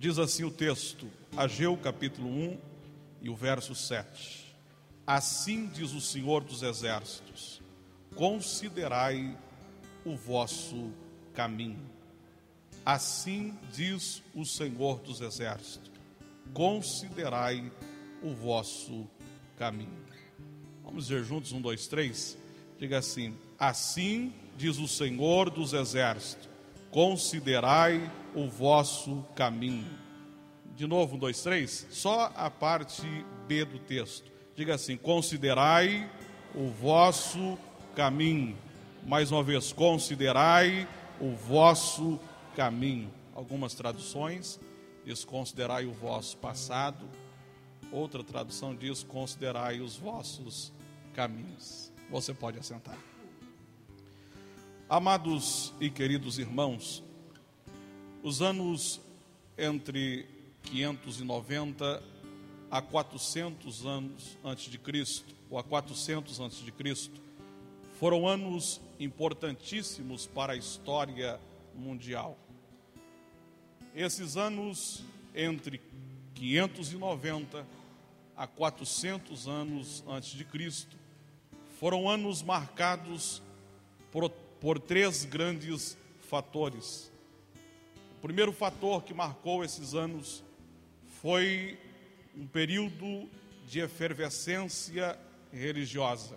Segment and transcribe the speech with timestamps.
[0.00, 1.06] Diz assim o texto,
[1.36, 2.58] Ageu capítulo 1
[3.20, 4.50] e o verso 7.
[5.06, 7.60] Assim diz o Senhor dos Exércitos:
[8.16, 9.36] Considerai
[10.02, 10.90] o vosso
[11.34, 11.84] caminho.
[12.82, 15.90] Assim diz o Senhor dos Exércitos:
[16.54, 17.70] Considerai
[18.22, 19.06] o vosso
[19.58, 20.02] caminho.
[20.82, 22.38] Vamos dizer juntos, um, dois, três.
[22.78, 26.48] Diga assim: Assim diz o Senhor dos Exércitos:
[26.90, 29.90] Considerai o vosso caminho.
[30.76, 31.86] De novo, um, dois, três.
[31.90, 33.06] Só a parte
[33.46, 34.30] B do texto.
[34.54, 36.10] Diga assim: Considerai
[36.54, 37.58] o vosso
[37.94, 38.56] caminho.
[39.06, 40.88] Mais uma vez, considerai
[41.20, 42.18] o vosso
[42.54, 43.10] caminho.
[43.34, 44.60] Algumas traduções
[45.04, 47.08] diz considerai o vosso passado.
[47.92, 50.72] Outra tradução diz considerai os vossos
[51.14, 51.92] caminhos.
[52.10, 52.98] Você pode assentar.
[54.88, 57.02] Amados e queridos irmãos,
[58.22, 59.00] os anos
[59.56, 60.26] entre
[60.64, 62.02] 590
[62.70, 67.20] a 400 anos antes de Cristo, ou a 400 antes de Cristo,
[67.98, 71.40] foram anos importantíssimos para a história
[71.74, 72.38] mundial.
[73.94, 75.02] Esses anos
[75.34, 75.80] entre
[76.34, 77.66] 590
[78.36, 80.96] a 400 anos antes de Cristo
[81.78, 83.42] foram anos marcados
[84.12, 85.98] por, por três grandes
[86.28, 87.10] fatores.
[88.20, 90.44] O primeiro fator que marcou esses anos
[91.22, 91.78] foi
[92.36, 93.26] um período
[93.66, 95.18] de efervescência
[95.50, 96.36] religiosa.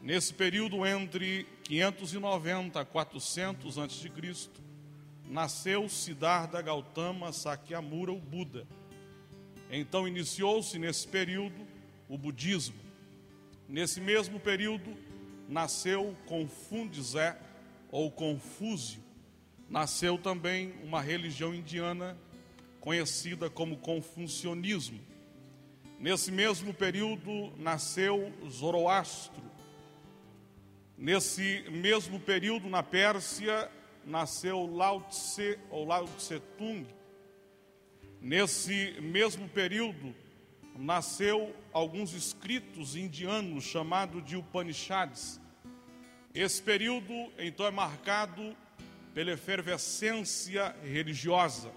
[0.00, 4.12] Nesse período entre 590 a 400 a.C.,
[5.28, 8.64] nasceu Siddhartha Gautama Sakyamura, o Buda.
[9.68, 11.66] Então iniciou-se nesse período
[12.08, 12.78] o budismo.
[13.68, 14.96] Nesse mesmo período
[15.48, 17.36] nasceu Confundizé
[17.90, 19.05] ou Confúcio.
[19.68, 22.16] Nasceu também uma religião indiana
[22.80, 25.00] conhecida como Confucionismo.
[25.98, 29.42] Nesse mesmo período nasceu Zoroastro.
[30.96, 33.70] Nesse mesmo período na Pérsia
[34.04, 36.86] nasceu Lao Tse ou Lao Tse Tung.
[38.20, 40.14] Nesse mesmo período
[40.78, 45.40] nasceu alguns escritos indianos chamados de Upanishads.
[46.32, 48.56] Esse período então é marcado
[49.16, 51.72] pela efervescência religiosa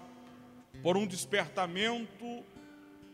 [0.82, 2.44] por um despertamento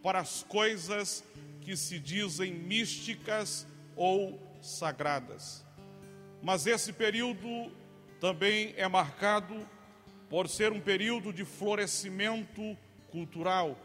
[0.03, 1.23] para as coisas
[1.61, 5.65] que se dizem místicas ou sagradas.
[6.43, 7.71] Mas esse período
[8.21, 9.55] também é marcado
[10.29, 12.77] por ser um período de florescimento
[13.13, 13.79] cultural.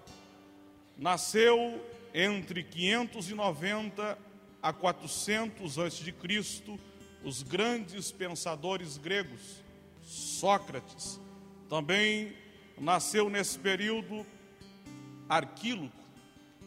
[0.97, 1.85] Nasceu
[2.15, 4.17] entre 590
[4.59, 6.15] a 400 a.C.
[7.23, 9.61] os grandes pensadores gregos,
[10.01, 11.19] Sócrates.
[11.69, 12.33] Também
[12.77, 14.25] nasceu nesse período
[15.29, 15.95] Arquíloco,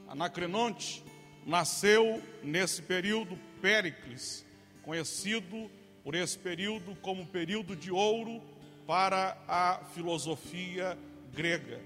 [0.08, 1.02] Anacrenonte,
[1.44, 4.46] nasceu nesse período Péricles,
[4.82, 5.70] conhecido
[6.02, 8.42] por esse período como período de ouro
[8.86, 10.98] para a filosofia
[11.32, 11.80] grega.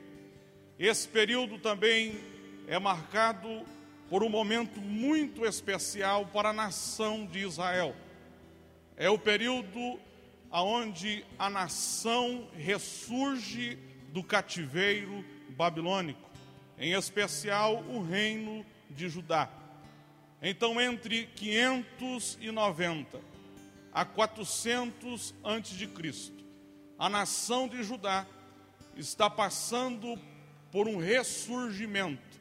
[0.79, 2.21] Esse período também
[2.67, 3.65] é marcado
[4.09, 7.95] por um momento muito especial para a nação de Israel.
[8.97, 9.99] É o período
[10.51, 13.79] aonde a nação ressurge
[14.13, 16.31] do cativeiro babilônico,
[16.79, 19.51] em especial o reino de Judá.
[20.41, 23.21] Então, entre 590
[23.93, 26.45] a 400 antes de Cristo,
[26.99, 28.27] a nação de Judá
[28.97, 30.19] está passando
[30.71, 32.39] por um ressurgimento.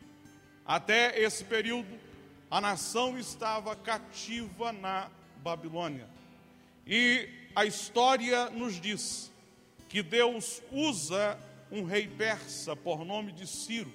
[0.66, 1.98] Até esse período,
[2.50, 5.10] a nação estava cativa na
[5.44, 6.08] Babilônia.
[6.86, 9.32] E a história nos diz
[9.90, 11.40] que Deus usa
[11.72, 13.92] um rei persa por nome de Ciro.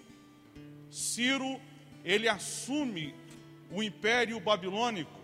[0.91, 1.61] Ciro,
[2.05, 3.15] ele assume
[3.71, 5.17] o império babilônico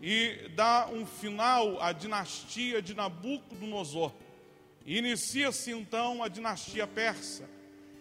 [0.00, 4.10] e dá um final à dinastia de Nabucodonosor.
[4.86, 7.46] Inicia-se então a dinastia persa.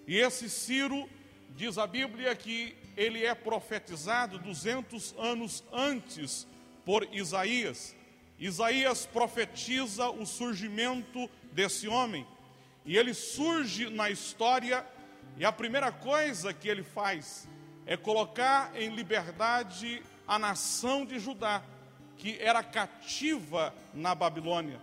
[0.08, 1.09] E esse Ciro,
[1.53, 6.47] diz a Bíblia que ele é profetizado 200 anos antes
[6.85, 7.94] por Isaías.
[8.40, 12.26] Isaías profetiza o surgimento desse homem.
[12.85, 14.85] E ele surge na história,
[15.37, 17.47] e a primeira coisa que ele faz
[17.85, 21.64] é colocar em liberdade a nação de Judá,
[22.17, 24.79] que era cativa na Babilônia.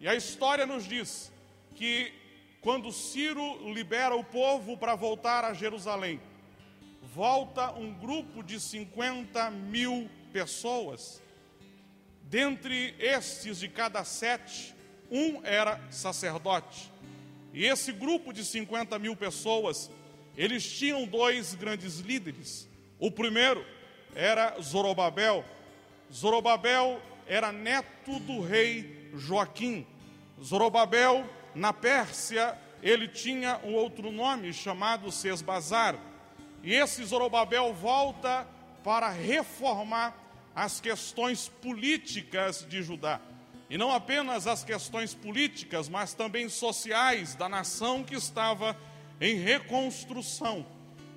[0.00, 1.32] E a história nos diz
[1.74, 2.12] que
[2.60, 6.20] quando Ciro libera o povo para voltar a Jerusalém,
[7.14, 11.22] volta um grupo de 50 mil pessoas.
[12.26, 14.74] Dentre estes, de cada sete,
[15.10, 16.90] um era sacerdote.
[17.54, 19.90] E esse grupo de 50 mil pessoas,
[20.36, 22.68] eles tinham dois grandes líderes.
[22.98, 23.64] O primeiro
[24.14, 25.44] era Zorobabel.
[26.12, 29.86] Zorobabel era neto do rei Joaquim.
[30.42, 31.24] Zorobabel,
[31.54, 35.96] na Pérsia, ele tinha um outro nome chamado Sesbazar.
[36.62, 38.46] E esse Zorobabel volta
[38.82, 40.25] para reformar
[40.56, 43.20] as questões políticas de Judá.
[43.68, 48.74] E não apenas as questões políticas, mas também sociais da nação que estava
[49.20, 50.66] em reconstrução.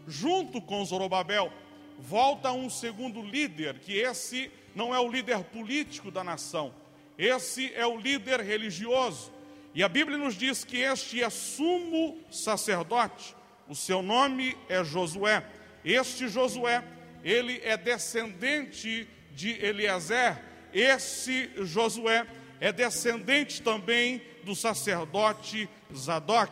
[0.05, 1.53] Junto com Zorobabel,
[1.97, 6.73] volta um segundo líder, que esse não é o líder político da nação,
[7.17, 9.31] esse é o líder religioso.
[9.73, 13.35] E a Bíblia nos diz que este é sumo sacerdote,
[13.69, 15.45] o seu nome é Josué.
[15.85, 16.83] Este Josué,
[17.23, 19.07] ele é descendente
[19.39, 20.37] de Eliezer.
[20.73, 22.27] Esse Josué
[22.59, 26.51] é descendente também do sacerdote Zadok.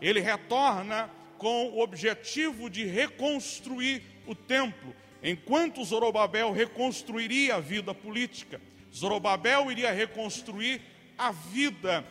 [0.00, 8.60] Ele retorna com o objetivo de reconstruir o templo, enquanto Zorobabel reconstruiria a vida política.
[8.94, 10.80] Zorobabel iria reconstruir
[11.16, 12.04] a vida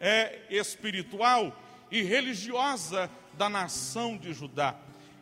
[0.00, 1.56] é, espiritual
[1.88, 4.74] e religiosa da nação de Judá.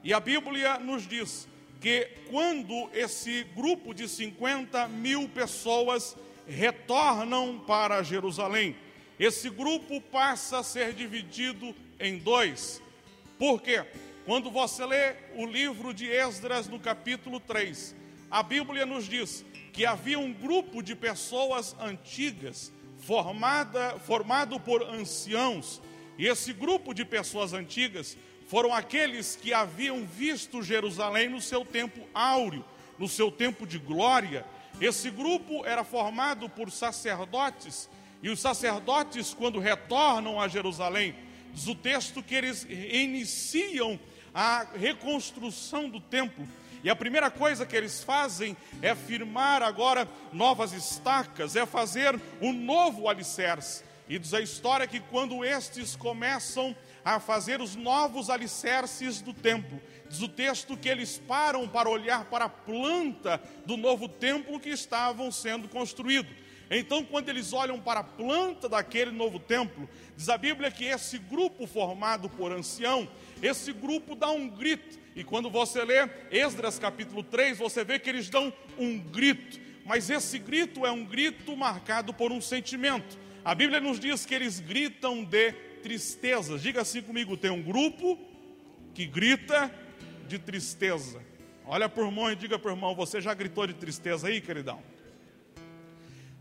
[0.02, 1.46] E a Bíblia nos diz
[1.81, 6.17] que quando esse grupo de 50 mil pessoas
[6.47, 8.77] retornam para Jerusalém,
[9.19, 12.82] esse grupo passa a ser dividido em dois.
[13.38, 13.85] Por quê?
[14.27, 17.97] Quando você lê o livro de Esdras no capítulo 3,
[18.31, 25.81] a Bíblia nos diz que havia um grupo de pessoas antigas formada, formado por anciãos,
[26.19, 28.17] e esse grupo de pessoas antigas
[28.50, 32.64] foram aqueles que haviam visto Jerusalém no seu tempo áureo,
[32.99, 34.44] no seu tempo de glória.
[34.81, 37.88] Esse grupo era formado por sacerdotes,
[38.20, 41.14] e os sacerdotes, quando retornam a Jerusalém,
[41.55, 43.99] diz o texto que eles iniciam
[44.35, 46.46] a reconstrução do templo.
[46.82, 52.53] E a primeira coisa que eles fazem é firmar agora novas estacas, é fazer um
[52.53, 53.85] novo alicerce.
[54.08, 56.75] E diz a história que quando estes começam a
[57.20, 62.47] fazer os novos alicerces do templo, diz o texto que eles param para olhar para
[62.47, 66.29] a planta do novo templo que estavam sendo construído.
[66.70, 71.19] Então, quando eles olham para a planta daquele novo templo, diz a Bíblia que esse
[71.19, 73.08] grupo formado por ancião,
[73.43, 78.08] esse grupo dá um grito e quando você lê Esdras capítulo 3, você vê que
[78.08, 83.19] eles dão um grito, mas esse grito é um grito marcado por um sentimento.
[83.44, 86.59] A Bíblia nos diz que eles gritam de tristeza.
[86.59, 88.19] Diga assim comigo: tem um grupo
[88.94, 89.73] que grita
[90.27, 91.21] de tristeza.
[91.65, 94.82] Olha por irmão e diga por irmão: você já gritou de tristeza aí, queridão?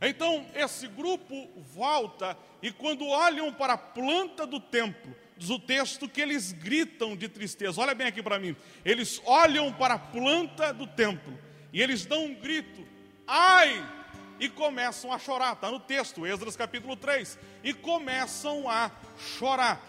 [0.01, 6.07] Então, esse grupo volta e quando olham para a planta do templo, diz o texto
[6.07, 7.81] que eles gritam de tristeza.
[7.81, 8.55] Olha bem aqui para mim.
[8.85, 11.37] Eles olham para a planta do templo
[11.73, 12.85] e eles dão um grito:
[13.27, 13.98] "Ai!"
[14.39, 15.53] E começam a chorar.
[15.53, 17.37] Está no texto, Esdras capítulo 3.
[17.63, 19.81] E começam a chorar.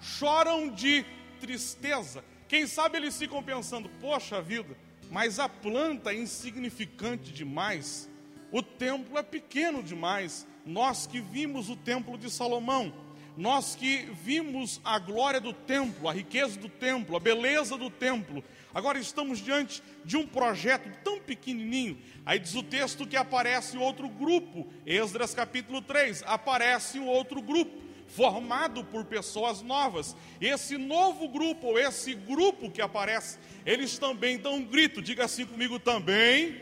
[0.00, 1.04] Choram de
[1.40, 2.24] tristeza.
[2.48, 4.76] Quem sabe eles ficam pensando: "Poxa vida,
[5.10, 8.08] mas a planta é insignificante demais.
[8.50, 10.46] O templo é pequeno demais.
[10.64, 12.92] Nós que vimos o templo de Salomão,
[13.38, 18.42] nós que vimos a glória do templo, a riqueza do templo, a beleza do templo,
[18.74, 21.96] agora estamos diante de um projeto tão pequenininho.
[22.26, 27.80] Aí diz o texto que aparece outro grupo, Esdras capítulo 3, aparece um outro grupo
[28.08, 30.16] formado por pessoas novas.
[30.40, 35.00] Esse novo grupo, ou esse grupo que aparece, eles também dão um grito.
[35.00, 36.60] Diga assim comigo também,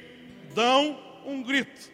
[0.55, 1.91] dão um grito.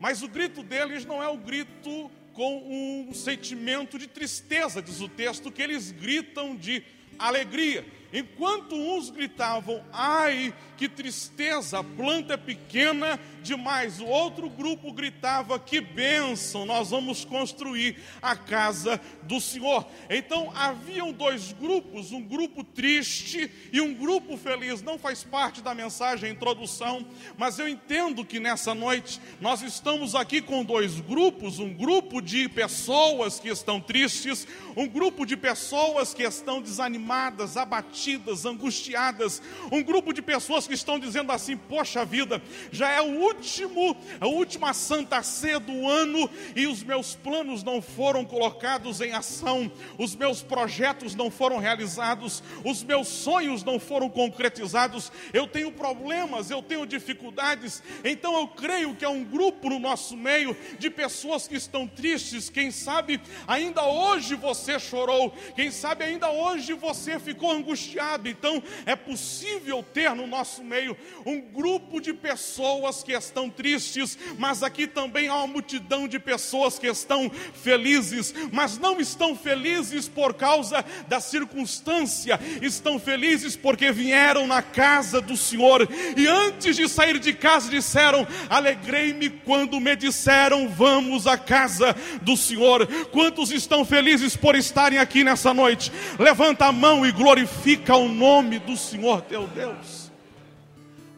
[0.00, 5.08] Mas o grito deles não é o grito com um sentimento de tristeza, diz o
[5.08, 6.82] texto, que eles gritam de
[7.18, 7.86] alegria.
[8.14, 13.98] Enquanto uns gritavam, ai, que tristeza, a planta é pequena demais.
[13.98, 19.84] O outro grupo gritava, que bênção, nós vamos construir a casa do Senhor.
[20.08, 24.80] Então haviam dois grupos, um grupo triste e um grupo feliz.
[24.80, 27.04] Não faz parte da mensagem, introdução,
[27.36, 32.48] mas eu entendo que nessa noite nós estamos aqui com dois grupos: um grupo de
[32.48, 39.40] pessoas que estão tristes, um grupo de pessoas que estão desanimadas, abatidas abatidas, angustiadas,
[39.72, 44.26] um grupo de pessoas que estão dizendo assim: Poxa vida, já é o último, a
[44.26, 50.14] última santa ceia do ano e os meus planos não foram colocados em ação, os
[50.14, 56.62] meus projetos não foram realizados, os meus sonhos não foram concretizados, eu tenho problemas, eu
[56.62, 61.56] tenho dificuldades, então eu creio que é um grupo no nosso meio de pessoas que
[61.56, 67.93] estão tristes, quem sabe ainda hoje você chorou, quem sabe ainda hoje você ficou angustiado,
[68.24, 74.62] então é possível ter no nosso meio um grupo de pessoas que estão tristes, mas
[74.62, 77.30] aqui também há uma multidão de pessoas que estão
[77.62, 85.20] felizes, mas não estão felizes por causa da circunstância, estão felizes porque vieram na casa
[85.20, 91.36] do Senhor e antes de sair de casa disseram: Alegrei-me quando me disseram, vamos à
[91.36, 92.86] casa do Senhor.
[93.10, 95.92] Quantos estão felizes por estarem aqui nessa noite?
[96.18, 100.10] Levanta a mão e glorifica o nome do Senhor teu Deus.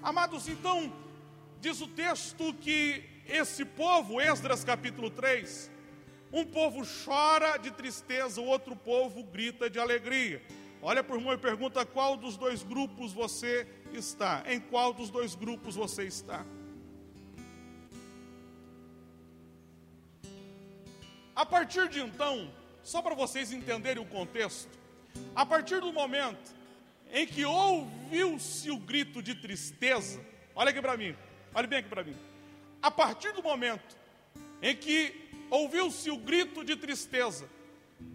[0.02, 0.92] Amados, então,
[1.60, 5.70] diz o texto que esse povo, Esdras capítulo 3,
[6.32, 10.42] um povo chora de tristeza, o outro povo grita de alegria.
[10.82, 14.42] Olha o irmão e pergunta qual dos dois grupos você está.
[14.46, 16.44] Em qual dos dois grupos você está?
[21.34, 22.50] A partir de então,
[22.82, 24.70] só para vocês entenderem o contexto,
[25.34, 26.54] a partir do momento
[27.12, 30.20] em que ouviu-se o grito de tristeza,
[30.54, 31.16] olha aqui para mim,
[31.54, 32.16] olha bem aqui para mim.
[32.82, 33.96] A partir do momento
[34.62, 37.48] em que ouviu-se o grito de tristeza,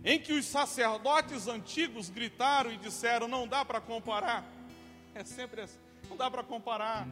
[0.04, 4.46] em que os sacerdotes antigos gritaram e disseram: não dá para comparar,
[5.16, 5.80] é sempre assim,
[6.10, 7.08] não dá para comparar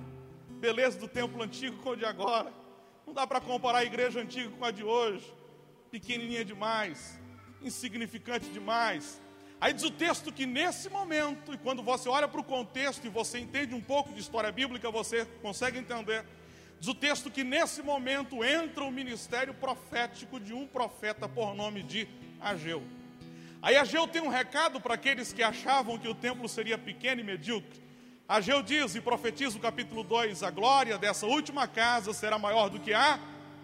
[0.60, 2.52] beleza do templo antigo com o de agora,
[3.06, 5.40] não dá para comparar a igreja antiga com a de hoje
[5.90, 7.20] pequenininha demais,
[7.62, 9.22] insignificante demais.
[9.62, 13.10] Aí diz o texto que nesse momento, e quando você olha para o contexto e
[13.10, 16.24] você entende um pouco de história bíblica, você consegue entender.
[16.80, 21.84] Diz o texto que nesse momento entra o ministério profético de um profeta por nome
[21.84, 22.08] de
[22.40, 22.82] Ageu.
[23.62, 27.24] Aí Ageu tem um recado para aqueles que achavam que o templo seria pequeno e
[27.26, 27.84] medíocre.
[28.30, 32.80] Ageu diz e profetiza o capítulo 2: a glória dessa última casa será maior do
[32.80, 33.20] que a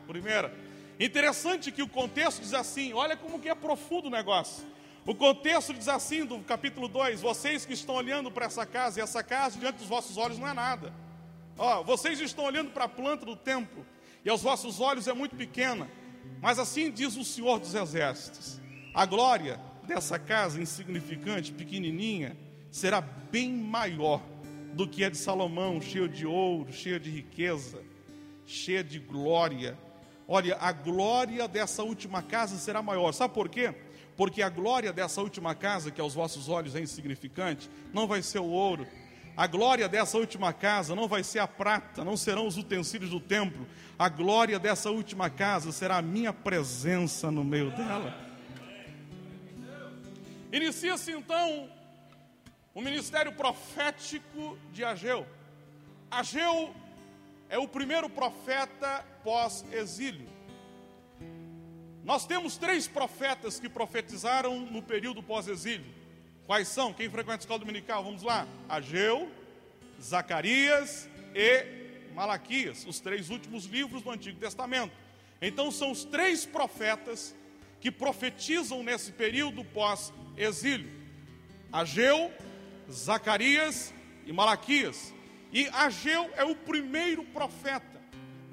[0.06, 0.54] primeira.
[1.00, 4.66] Interessante que o contexto diz assim, olha como que é profundo o negócio.
[5.06, 9.04] O contexto diz assim, do capítulo 2: Vocês que estão olhando para essa casa, e
[9.04, 10.92] essa casa diante dos vossos olhos não é nada.
[11.58, 13.86] Ó, vocês estão olhando para a planta do templo,
[14.24, 15.88] e aos vossos olhos é muito pequena.
[16.42, 18.60] Mas assim diz o Senhor dos Exércitos:
[18.96, 22.36] A glória dessa casa insignificante, pequenininha,
[22.72, 24.22] será bem maior
[24.74, 27.82] do que a de Salomão, cheia de ouro, cheia de riqueza,
[28.46, 29.78] cheia de glória
[30.28, 33.12] Olha, a glória dessa última casa será maior.
[33.12, 33.74] Sabe por quê?
[34.18, 38.40] Porque a glória dessa última casa, que aos vossos olhos é insignificante, não vai ser
[38.40, 38.88] o ouro.
[39.36, 43.20] A glória dessa última casa não vai ser a prata, não serão os utensílios do
[43.20, 43.68] templo.
[44.00, 48.18] A glória dessa última casa será a minha presença no meio dela.
[50.54, 51.70] Inicia-se então
[52.74, 55.28] o ministério profético de Ageu.
[56.10, 56.74] Ageu
[57.50, 60.35] é o primeiro profeta pós-exílio.
[62.06, 65.92] Nós temos três profetas que profetizaram no período pós-exílio.
[66.46, 66.94] Quais são?
[66.94, 68.04] Quem frequenta a escola dominical?
[68.04, 69.32] Vamos lá: Ageu,
[70.00, 74.94] Zacarias e Malaquias, os três últimos livros do Antigo Testamento.
[75.42, 77.36] Então, são os três profetas
[77.82, 80.92] que profetizam nesse período pós-exílio:
[81.74, 82.32] Ageu,
[82.88, 83.92] Zacarias
[84.28, 85.12] e Malaquias.
[85.52, 87.95] E Ageu é o primeiro profeta,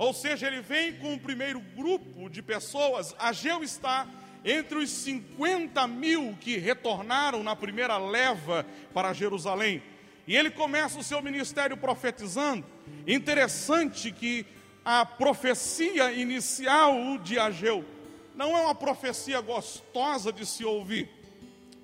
[0.02, 3.14] ou seja, ele vem com o primeiro grupo de pessoas.
[3.20, 4.04] Ageu está
[4.44, 9.80] entre os 50 mil que retornaram na primeira leva para Jerusalém.
[10.26, 12.66] E ele começa o seu ministério profetizando.
[13.06, 14.44] Interessante que
[14.84, 17.84] a profecia inicial de Ageu
[18.34, 21.08] não é uma profecia gostosa de se ouvir.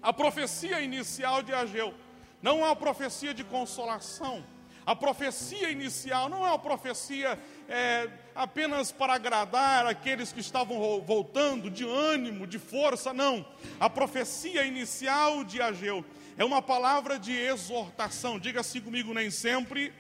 [0.03, 1.95] A profecia inicial de Ageu
[2.43, 4.45] não é uma profecia de consolação
[4.89, 11.71] a profecia inicial não é uma profecia é, apenas para agradar aqueles que estavam voltando
[11.71, 13.47] de ânimo, de força, não.
[13.79, 16.05] A profecia inicial de Ageu
[16.37, 18.39] é uma palavra de exortação.
[18.39, 19.93] Diga assim comigo: nem sempre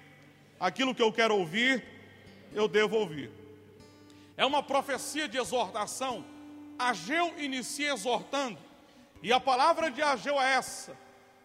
[0.59, 1.85] aquilo que eu quero ouvir,
[2.55, 3.31] eu devo ouvir.
[4.37, 6.25] É uma profecia de exortação.
[6.79, 8.59] Ageu inicia exortando,
[9.23, 10.97] e a palavra de Ageu é essa: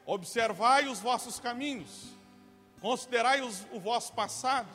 [0.05, 2.13] observai os vossos caminhos
[2.83, 4.67] Considerai os, o vosso passado.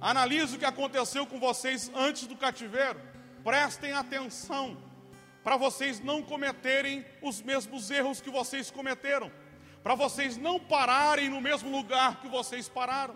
[0.00, 3.00] Analise o que aconteceu com vocês antes do cativeiro.
[3.42, 4.76] Prestem atenção
[5.42, 9.30] para vocês não cometerem os mesmos erros que vocês cometeram.
[9.84, 13.14] para vocês não pararem no mesmo lugar que vocês pararam,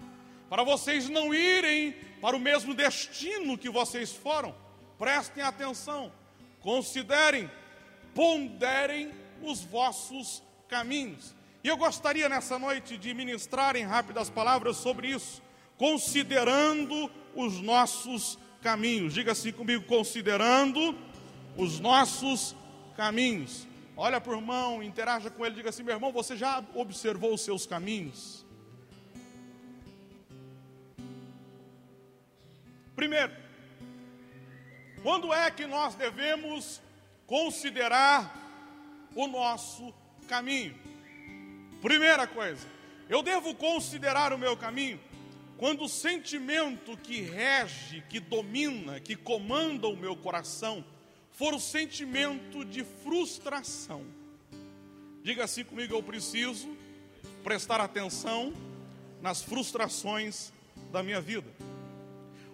[0.51, 4.55] para vocês não irem para o mesmo destino que vocês foram.
[4.99, 6.13] Prestem atenção,
[6.61, 7.51] considerem,
[8.15, 9.11] ponderem
[9.41, 11.35] os vossos caminhos.
[11.65, 15.43] E eu gostaria nessa noite de ministrar em rápidas palavras sobre isso,
[15.79, 19.15] considerando os nossos caminhos.
[19.15, 20.99] Diga assim comigo, considerando
[21.57, 22.55] os nossos
[22.97, 23.67] caminhos.
[23.97, 27.41] Olha para o irmão, interaja com ele, diga assim: meu irmão, você já observou os
[27.41, 28.45] seus caminhos?
[32.95, 33.33] Primeiro,
[35.03, 36.83] quando é que nós devemos
[37.27, 38.35] considerar
[39.15, 39.95] o nosso
[40.29, 40.77] caminho?
[41.81, 42.67] Primeira coisa,
[43.09, 44.99] eu devo considerar o meu caminho
[45.59, 50.85] quando o sentimento que rege, que domina, que comanda o meu coração
[51.33, 54.07] for o sentimento de frustração.
[55.23, 56.77] Diga assim comigo: eu preciso
[57.43, 58.55] prestar atenção
[59.21, 60.53] nas frustrações
[60.93, 61.53] da minha vida.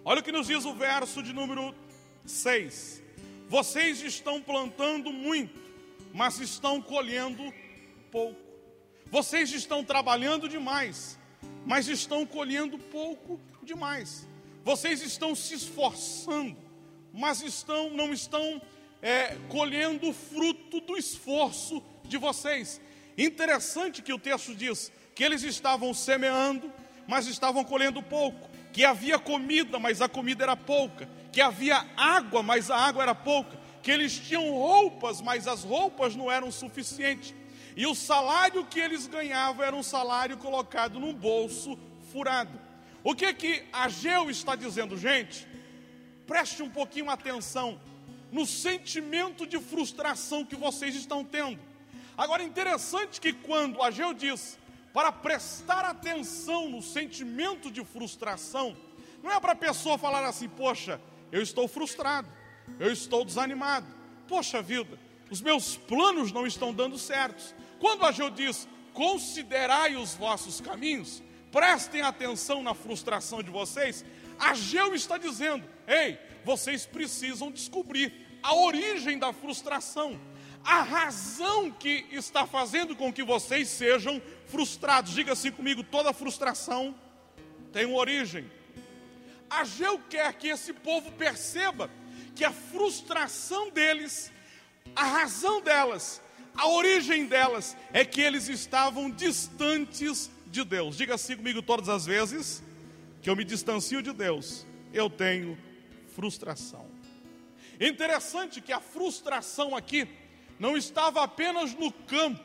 [0.03, 1.75] Olha o que nos diz o verso de número
[2.25, 3.03] 6.
[3.47, 5.59] Vocês estão plantando muito,
[6.11, 7.53] mas estão colhendo
[8.11, 8.41] pouco.
[9.11, 11.19] Vocês estão trabalhando demais,
[11.65, 14.27] mas estão colhendo pouco demais.
[14.63, 16.55] Vocês estão se esforçando,
[17.11, 18.61] mas estão não estão
[19.01, 22.79] é, colhendo o fruto do esforço de vocês.
[23.17, 26.71] Interessante que o texto diz que eles estavam semeando,
[27.07, 32.43] mas estavam colhendo pouco, que havia comida, mas a comida era pouca, que havia água,
[32.43, 37.33] mas a água era pouca, que eles tinham roupas, mas as roupas não eram suficientes.
[37.75, 41.77] E o salário que eles ganhavam era um salário colocado num bolso
[42.11, 42.59] furado.
[43.03, 45.45] O que que Ageu está dizendo, gente?
[46.25, 47.79] Preste um pouquinho atenção
[48.31, 51.59] no sentimento de frustração que vocês estão tendo.
[52.17, 54.57] Agora, interessante que quando Ageu diz
[54.93, 58.75] para prestar atenção no sentimento de frustração,
[59.21, 61.01] não é para a pessoa falar assim, poxa,
[61.31, 62.29] eu estou frustrado,
[62.79, 63.85] eu estou desanimado,
[64.27, 64.97] poxa vida,
[65.29, 67.53] os meus planos não estão dando certos.
[67.79, 74.03] Quando Ageu diz, considerai os vossos caminhos, prestem atenção na frustração de vocês,
[74.39, 80.19] Ageu está dizendo, ei, vocês precisam descobrir a origem da frustração,
[80.63, 85.13] a razão que está fazendo com que vocês sejam frustrados.
[85.13, 86.95] Diga assim comigo: toda frustração
[87.71, 88.49] tem uma origem.
[89.49, 91.89] Ageu quer que esse povo perceba
[92.35, 94.31] que a frustração deles,
[94.95, 96.21] a razão delas,
[96.55, 100.97] a origem delas é que eles estavam distantes de Deus.
[100.97, 102.63] Diga assim comigo todas as vezes
[103.21, 105.57] que eu me distancio de Deus, eu tenho
[106.13, 106.85] frustração.
[107.79, 110.07] Interessante que a frustração aqui
[110.59, 112.43] não estava apenas no campo,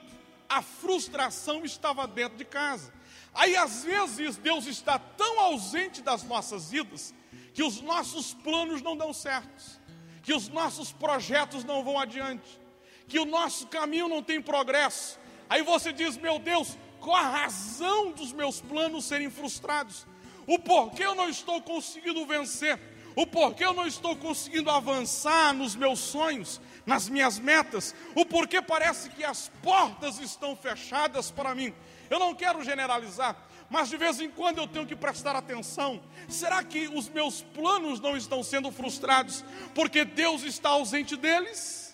[0.49, 2.93] a frustração estava dentro de casa.
[3.33, 7.15] Aí às vezes Deus está tão ausente das nossas vidas
[7.55, 9.81] que os nossos planos não dão certos,
[10.23, 12.60] que os nossos projetos não vão adiante,
[13.11, 15.19] que o nosso caminho não tem progresso.
[15.51, 20.07] Aí você diz: Meu Deus, qual a razão dos meus planos serem frustrados?
[20.47, 22.81] O porquê eu não estou conseguindo vencer?
[23.15, 28.63] o porquê eu não estou conseguindo avançar nos meus sonhos, nas minhas metas, o porquê
[28.63, 31.75] parece que as portas estão fechadas para mim.
[32.09, 33.37] Eu não quero generalizar,
[33.69, 36.01] mas de vez em quando eu tenho que prestar atenção.
[36.29, 39.45] Será que os meus planos não estão sendo frustrados
[39.75, 41.90] porque Deus está ausente deles?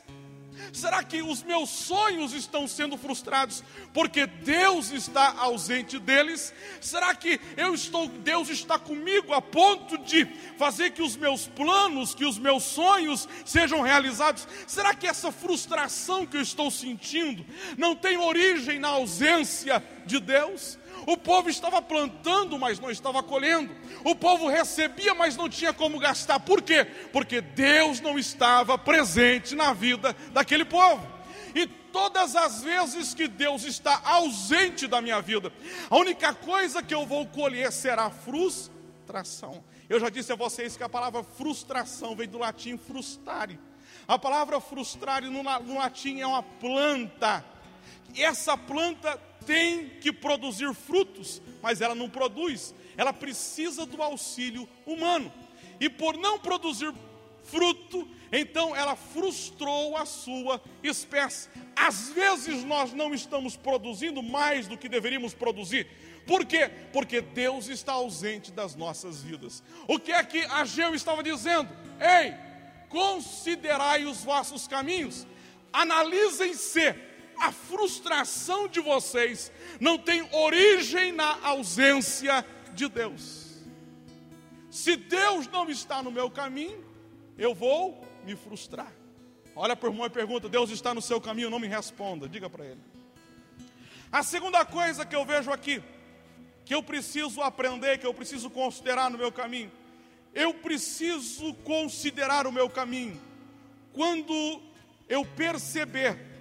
[0.72, 6.52] Será que os meus sonhos estão sendo frustrados porque Deus está ausente deles?
[6.80, 10.26] Será que eu estou, Deus está comigo a ponto de
[10.58, 14.46] fazer que os meus planos, que os meus sonhos sejam realizados?
[14.66, 17.44] Será que essa frustração que eu estou sentindo
[17.76, 20.78] não tem origem na ausência de Deus?
[21.06, 23.74] O povo estava plantando, mas não estava colhendo.
[24.04, 26.40] O povo recebia, mas não tinha como gastar.
[26.40, 26.84] Por quê?
[27.12, 31.06] Porque Deus não estava presente na vida daquele povo.
[31.54, 35.52] E todas as vezes que Deus está ausente da minha vida,
[35.88, 39.64] a única coisa que eu vou colher será frustração.
[39.88, 43.58] Eu já disse a vocês que a palavra frustração vem do latim frustare.
[44.08, 47.44] A palavra frustrare no, no latim é uma planta.
[48.16, 55.32] Essa planta tem que produzir frutos, mas ela não produz, ela precisa do auxílio humano.
[55.78, 56.92] E por não produzir
[57.44, 61.48] fruto, então ela frustrou a sua espécie.
[61.74, 65.86] Às vezes nós não estamos produzindo mais do que deveríamos produzir.
[66.26, 66.68] Por quê?
[66.92, 69.62] Porque Deus está ausente das nossas vidas.
[69.86, 71.70] O que é que Ageu estava dizendo?
[72.00, 72.34] Ei,
[72.88, 75.26] considerai os vossos caminhos,
[75.72, 76.94] analisem-se
[77.38, 83.46] a frustração de vocês não tem origem na ausência de Deus.
[84.70, 86.84] Se Deus não está no meu caminho,
[87.38, 88.92] eu vou me frustrar.
[89.54, 91.48] Olha irmão e pergunta: Deus está no seu caminho?
[91.48, 92.80] Não me responda, diga para ele.
[94.12, 95.82] A segunda coisa que eu vejo aqui,
[96.64, 99.72] que eu preciso aprender, que eu preciso considerar no meu caminho,
[100.34, 103.20] eu preciso considerar o meu caminho
[103.92, 104.60] quando
[105.08, 106.35] eu perceber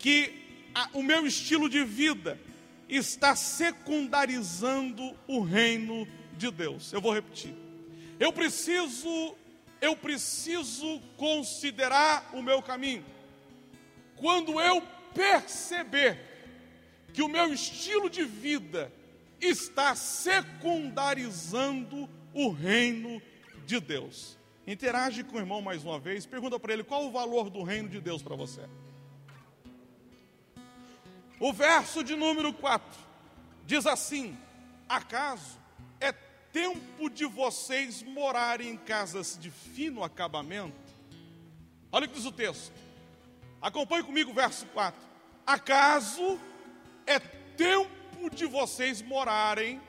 [0.00, 0.32] que
[0.74, 2.40] a, o meu estilo de vida
[2.88, 6.92] está secundarizando o reino de Deus.
[6.92, 7.54] Eu vou repetir.
[8.18, 9.36] Eu preciso
[9.80, 13.04] eu preciso considerar o meu caminho.
[14.16, 14.82] Quando eu
[15.14, 16.18] perceber
[17.14, 18.92] que o meu estilo de vida
[19.40, 23.22] está secundarizando o reino
[23.64, 24.36] de Deus.
[24.66, 27.88] Interage com o irmão mais uma vez, pergunta para ele qual o valor do reino
[27.88, 28.68] de Deus para você.
[31.40, 32.86] O verso de número 4
[33.64, 34.38] diz assim:
[34.86, 35.58] Acaso
[35.98, 40.76] é tempo de vocês morarem em casas de fino acabamento?
[41.90, 42.74] Olha o que diz o texto.
[43.60, 45.00] Acompanhe comigo o verso 4.
[45.46, 46.38] Acaso
[47.06, 49.80] é tempo de vocês morarem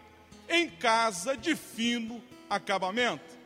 [0.48, 3.38] em casa de fino acabamento?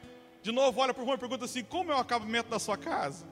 [0.44, 2.78] De novo, olha para o irmão e pergunta assim: como é o acabamento da sua
[2.78, 3.26] casa?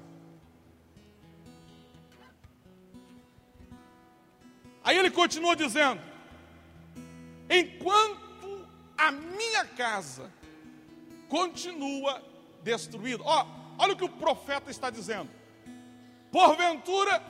[4.84, 6.02] Aí ele continua dizendo:
[7.50, 8.68] enquanto
[8.98, 10.32] a minha casa
[11.28, 12.22] continua
[12.62, 13.24] destruída.
[13.24, 15.30] Ó, olha o que o profeta está dizendo.
[16.32, 17.22] Porventura,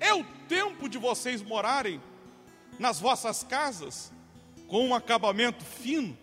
[0.00, 2.00] é o tempo de vocês morarem
[2.78, 4.12] nas vossas casas
[4.66, 6.16] com um acabamento fino,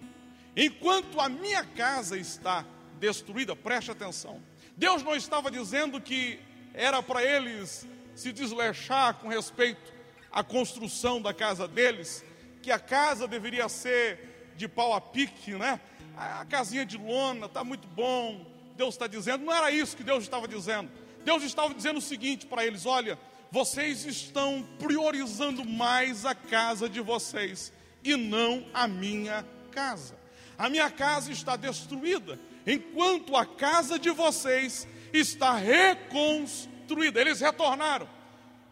[0.55, 2.65] Enquanto a minha casa está
[2.99, 4.41] destruída, preste atenção.
[4.75, 6.37] Deus não estava dizendo que
[6.73, 7.87] era para eles
[8.19, 9.93] se desleixar com respeito
[10.31, 12.23] à construção da casa deles,
[12.61, 15.79] que a casa deveria ser de pau a pique, né?
[16.17, 18.45] A casinha de lona está muito bom.
[18.75, 20.91] Deus está dizendo, não era isso que Deus estava dizendo.
[21.23, 23.17] Deus estava dizendo o seguinte para eles: olha,
[23.51, 27.71] vocês estão priorizando mais a casa de vocês
[28.03, 30.19] e não a minha casa
[30.59, 36.68] a minha casa está destruída, enquanto a casa de vocês está reconstruída.
[37.17, 38.07] Eles retornaram.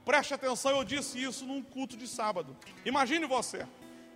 [0.05, 2.55] Preste atenção, eu disse isso num culto de sábado.
[2.85, 3.67] Imagine você,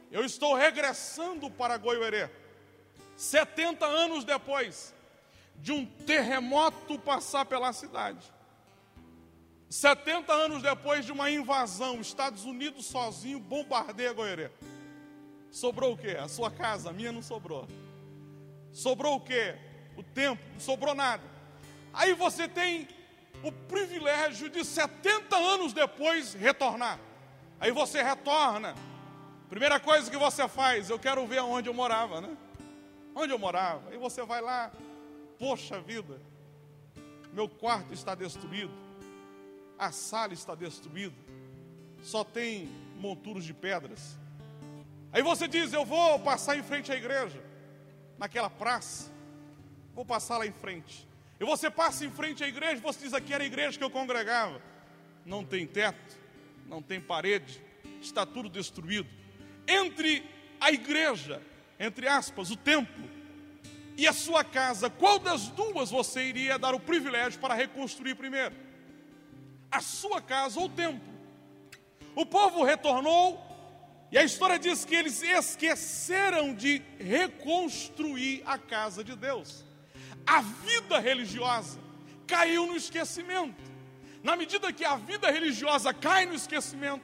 [0.09, 2.29] eu estou regressando para Goiuerê,
[3.17, 4.93] 70 anos depois
[5.57, 8.31] de um terremoto passar pela cidade.
[9.69, 14.51] 70 anos depois de uma invasão, Estados Unidos sozinho bombardeia Goiânia.
[15.49, 16.09] Sobrou o que?
[16.09, 17.67] A sua casa, a minha não sobrou.
[18.73, 19.55] Sobrou o que?
[19.95, 21.23] O tempo, não sobrou nada.
[21.93, 22.87] Aí você tem
[23.43, 26.99] o privilégio de 70 anos depois retornar.
[27.59, 28.75] Aí você retorna.
[29.49, 32.37] Primeira coisa que você faz, eu quero ver onde eu morava, né?
[33.13, 33.89] Onde eu morava.
[33.89, 34.71] Aí você vai lá,
[35.37, 36.21] poxa vida,
[37.33, 38.71] meu quarto está destruído,
[39.77, 41.15] a sala está destruída,
[42.01, 44.17] só tem monturos de pedras.
[45.11, 47.43] Aí você diz: Eu vou passar em frente à igreja,
[48.17, 49.11] naquela praça,
[49.93, 51.07] vou passar lá em frente.
[51.41, 53.89] E você passa em frente à igreja, você diz: Aqui era a igreja que eu
[53.89, 54.61] congregava.
[55.25, 56.15] Não tem teto,
[56.67, 57.59] não tem parede,
[57.99, 59.09] está tudo destruído.
[59.67, 60.23] Entre
[60.59, 61.41] a igreja,
[61.79, 63.09] entre aspas, o templo,
[63.97, 68.55] e a sua casa, qual das duas você iria dar o privilégio para reconstruir primeiro?
[69.71, 71.11] A sua casa ou o templo?
[72.13, 73.43] O povo retornou
[74.11, 79.70] e a história diz que eles esqueceram de reconstruir a casa de Deus.
[80.25, 81.79] A vida religiosa
[82.27, 83.61] caiu no esquecimento.
[84.23, 87.03] Na medida que a vida religiosa cai no esquecimento,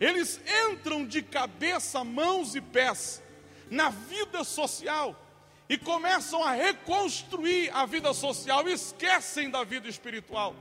[0.00, 0.40] eles
[0.70, 3.22] entram de cabeça, mãos e pés
[3.70, 5.22] na vida social
[5.68, 10.54] e começam a reconstruir a vida social, esquecem da vida espiritual.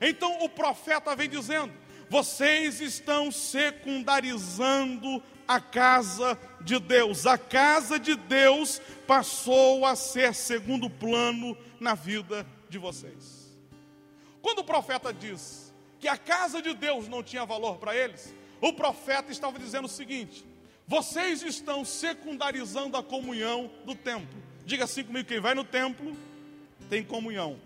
[0.00, 1.72] Então o profeta vem dizendo:
[2.08, 7.26] vocês estão secundarizando a casa de Deus.
[7.26, 13.58] A casa de Deus passou a ser segundo plano na vida de vocês.
[14.40, 18.72] Quando o profeta diz que a casa de Deus não tinha valor para eles, o
[18.72, 20.46] profeta estava dizendo o seguinte:
[20.86, 24.40] vocês estão secundarizando a comunhão do templo.
[24.64, 26.16] Diga assim comigo: quem vai no templo
[26.88, 27.58] tem comunhão.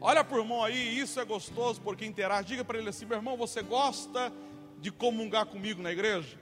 [0.00, 2.46] Olha para o irmão aí, isso é gostoso porque interage.
[2.46, 4.32] Diga para ele assim: meu irmão, você gosta
[4.80, 6.38] de comungar comigo na igreja?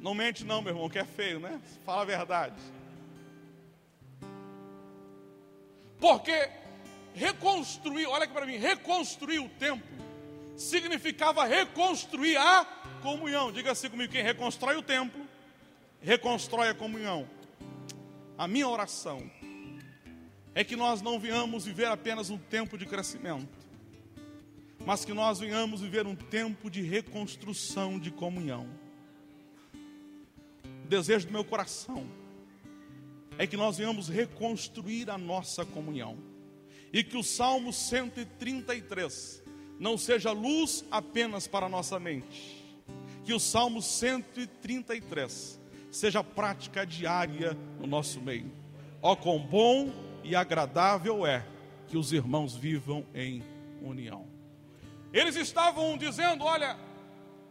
[0.00, 1.60] Não mente, não, meu irmão, que é feio, né?
[1.84, 2.60] Fala a verdade.
[5.98, 6.50] Porque
[7.14, 9.98] reconstruir, olha aqui para mim, reconstruir o templo
[10.58, 12.64] significava reconstruir a
[13.00, 13.52] comunhão.
[13.52, 15.24] Diga assim comigo: quem reconstrói o templo,
[16.02, 17.28] reconstrói a comunhão.
[18.36, 19.30] A minha oração
[20.54, 23.48] é que nós não venhamos viver apenas um tempo de crescimento,
[24.84, 28.68] mas que nós venhamos viver um tempo de reconstrução de comunhão.
[30.88, 32.06] Desejo do meu coração
[33.36, 36.16] é que nós venhamos reconstruir a nossa comunhão
[36.92, 39.42] e que o Salmo 133
[39.78, 42.64] não seja luz apenas para a nossa mente,
[43.24, 48.50] que o Salmo 133 seja prática diária no nosso meio.
[49.02, 49.92] Ó, quão bom
[50.24, 51.46] e agradável é
[51.86, 53.42] que os irmãos vivam em
[53.82, 54.26] união.
[55.12, 56.76] Eles estavam dizendo: olha,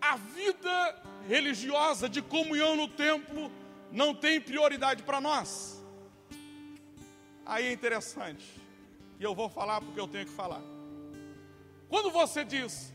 [0.01, 3.51] a vida religiosa de comunhão no templo
[3.91, 5.83] não tem prioridade para nós.
[7.45, 8.45] Aí é interessante,
[9.19, 10.61] e eu vou falar porque eu tenho que falar.
[11.87, 12.93] Quando você diz,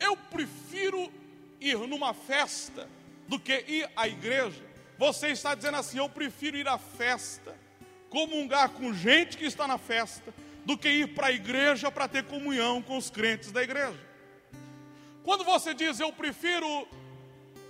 [0.00, 1.12] eu prefiro
[1.60, 2.88] ir numa festa
[3.28, 4.64] do que ir à igreja,
[4.98, 7.54] você está dizendo assim: eu prefiro ir à festa,
[8.08, 10.32] comungar com gente que está na festa,
[10.64, 13.98] do que ir para a igreja para ter comunhão com os crentes da igreja.
[15.26, 16.88] Quando você diz eu prefiro,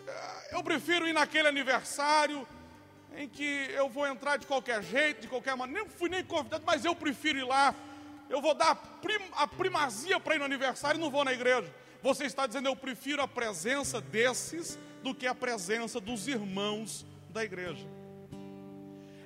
[0.07, 2.47] eh, eu prefiro ir naquele aniversário
[3.17, 6.63] em que eu vou entrar de qualquer jeito, de qualquer maneira, nem fui nem convidado,
[6.65, 7.75] mas eu prefiro ir lá
[8.29, 11.33] eu vou dar a, prim, a primazia para ir no aniversário e não vou na
[11.33, 11.73] igreja.
[12.03, 17.45] Você está dizendo, eu prefiro a presença desses do que a presença dos irmãos da
[17.45, 17.87] igreja.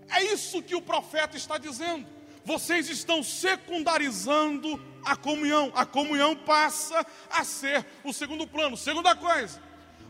[0.09, 2.07] É isso que o profeta está dizendo.
[2.45, 5.73] Vocês estão secundarizando a comunhão.
[5.75, 8.77] A comunhão passa a ser o segundo plano.
[8.77, 9.63] Segunda coisa,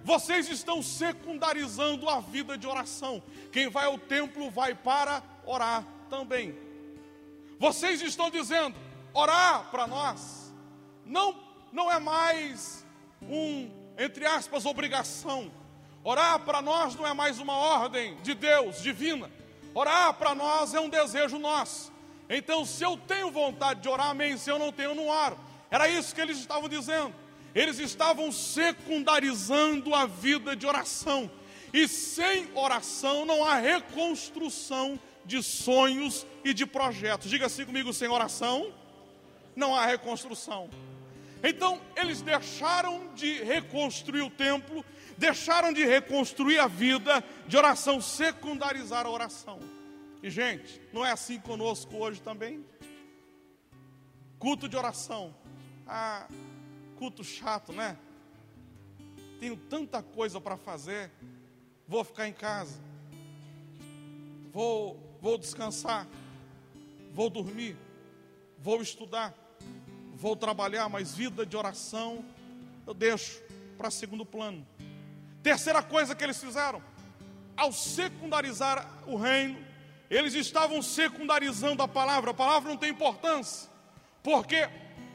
[0.05, 3.23] vocês estão secundarizando a vida de oração.
[3.53, 6.57] Quem vai ao templo vai para orar também.
[7.59, 8.77] Vocês estão dizendo,
[9.13, 10.53] orar para nós
[11.05, 11.37] não,
[11.73, 12.87] não é mais
[13.23, 15.53] um, entre aspas, obrigação.
[16.03, 19.31] Orar para nós não é mais uma ordem de Deus divina.
[19.75, 21.90] Orar para nós é um desejo nosso.
[22.33, 24.39] Então, se eu tenho vontade de orar, amém.
[24.39, 25.37] Se eu não tenho, não oro.
[25.69, 27.13] Era isso que eles estavam dizendo.
[27.53, 31.29] Eles estavam secundarizando a vida de oração.
[31.73, 37.29] E sem oração não há reconstrução de sonhos e de projetos.
[37.29, 38.73] Diga assim comigo: sem oração,
[39.57, 40.71] não há reconstrução.
[41.43, 44.85] Então, eles deixaram de reconstruir o templo,
[45.19, 49.80] deixaram de reconstruir a vida de oração, secundarizar a oração.
[50.23, 52.65] E, gente, não é assim conosco hoje também?
[54.39, 55.35] Culto de oração.
[55.87, 56.29] Ah,
[56.97, 57.97] culto chato, né?
[59.39, 61.11] Tenho tanta coisa para fazer,
[61.89, 62.79] vou ficar em casa,
[64.53, 66.07] vou vou descansar,
[67.13, 67.77] vou dormir,
[68.59, 69.35] vou estudar,
[70.15, 72.25] vou trabalhar, mas vida de oração
[72.87, 73.43] eu deixo
[73.77, 74.67] para segundo plano.
[75.43, 76.83] Terceira coisa que eles fizeram,
[77.57, 79.59] ao secundarizar o reino,
[80.11, 82.33] eles estavam secundarizando a palavra.
[82.33, 83.71] A palavra não tem importância,
[84.23, 84.69] porque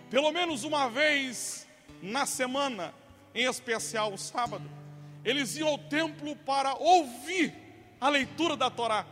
[0.10, 1.67] pelo menos uma vez
[2.01, 2.93] na semana,
[3.34, 4.69] em especial o sábado,
[5.23, 7.53] eles iam ao templo para ouvir
[7.99, 9.05] a leitura da Torá.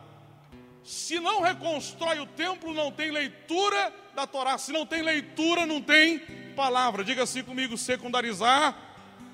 [0.83, 4.57] Se não reconstrói o templo, não tem leitura da Torá.
[4.57, 6.19] Se não tem leitura, não tem
[6.55, 7.03] palavra.
[7.03, 8.77] Diga assim comigo: secundarizar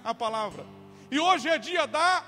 [0.03, 0.65] a palavra.
[1.11, 2.23] E hoje é dia da.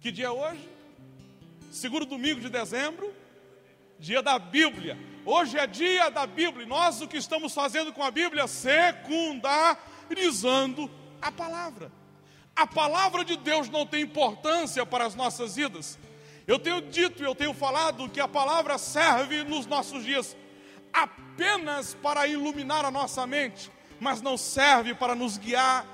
[0.00, 0.79] Que dia é hoje?
[1.70, 3.14] Seguro domingo de dezembro,
[3.96, 4.98] dia da Bíblia.
[5.24, 6.66] Hoje é dia da Bíblia.
[6.66, 8.48] Nós o que estamos fazendo com a Bíblia?
[8.48, 10.90] Secundarizando
[11.22, 11.92] a palavra.
[12.56, 15.96] A palavra de Deus não tem importância para as nossas vidas.
[16.44, 20.36] Eu tenho dito, eu tenho falado que a palavra serve nos nossos dias
[20.92, 25.86] apenas para iluminar a nossa mente, mas não serve para nos guiar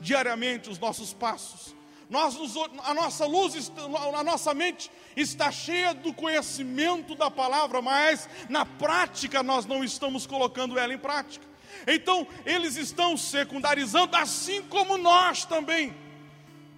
[0.00, 1.77] diariamente os nossos passos.
[2.08, 2.36] Nós,
[2.84, 3.70] a nossa luz,
[4.14, 10.26] a nossa mente está cheia do conhecimento da palavra, mas na prática nós não estamos
[10.26, 11.46] colocando ela em prática.
[11.86, 15.94] Então, eles estão secundarizando, assim como nós também.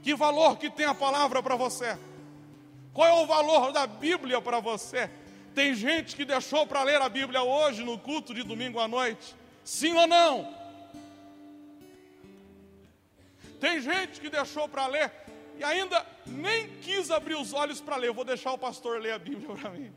[0.02, 1.96] Que valor que tem a palavra para você?
[2.92, 5.08] Qual é o valor da Bíblia para você?
[5.54, 9.34] Tem gente que deixou para ler a Bíblia hoje no culto de domingo à noite?
[9.62, 10.59] Sim ou não?
[13.60, 15.12] Tem gente que deixou para ler
[15.58, 18.08] e ainda nem quis abrir os olhos para ler.
[18.08, 19.92] Eu vou deixar o pastor ler a Bíblia para mim.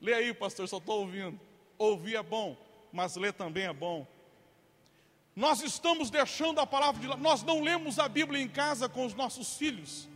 [0.00, 1.38] Lê aí, pastor, só estou ouvindo.
[1.78, 2.56] Ouvir é bom,
[2.92, 4.06] mas ler também é bom.
[5.36, 9.06] Nós estamos deixando a palavra de lado, nós não lemos a Bíblia em casa com
[9.06, 10.08] os nossos filhos,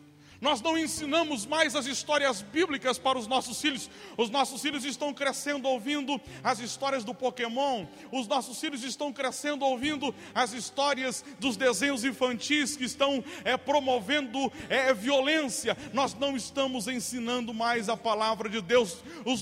[0.43, 3.89] Nós não ensinamos mais as histórias bíblicas para os nossos filhos.
[4.17, 7.87] Os nossos filhos estão crescendo ouvindo as histórias do Pokémon.
[8.11, 14.53] Os nossos filhos estão crescendo ouvindo as histórias dos desenhos infantis que estão é, promovendo
[14.69, 15.77] é, violência.
[15.93, 18.97] Nós não estamos ensinando mais a palavra de Deus.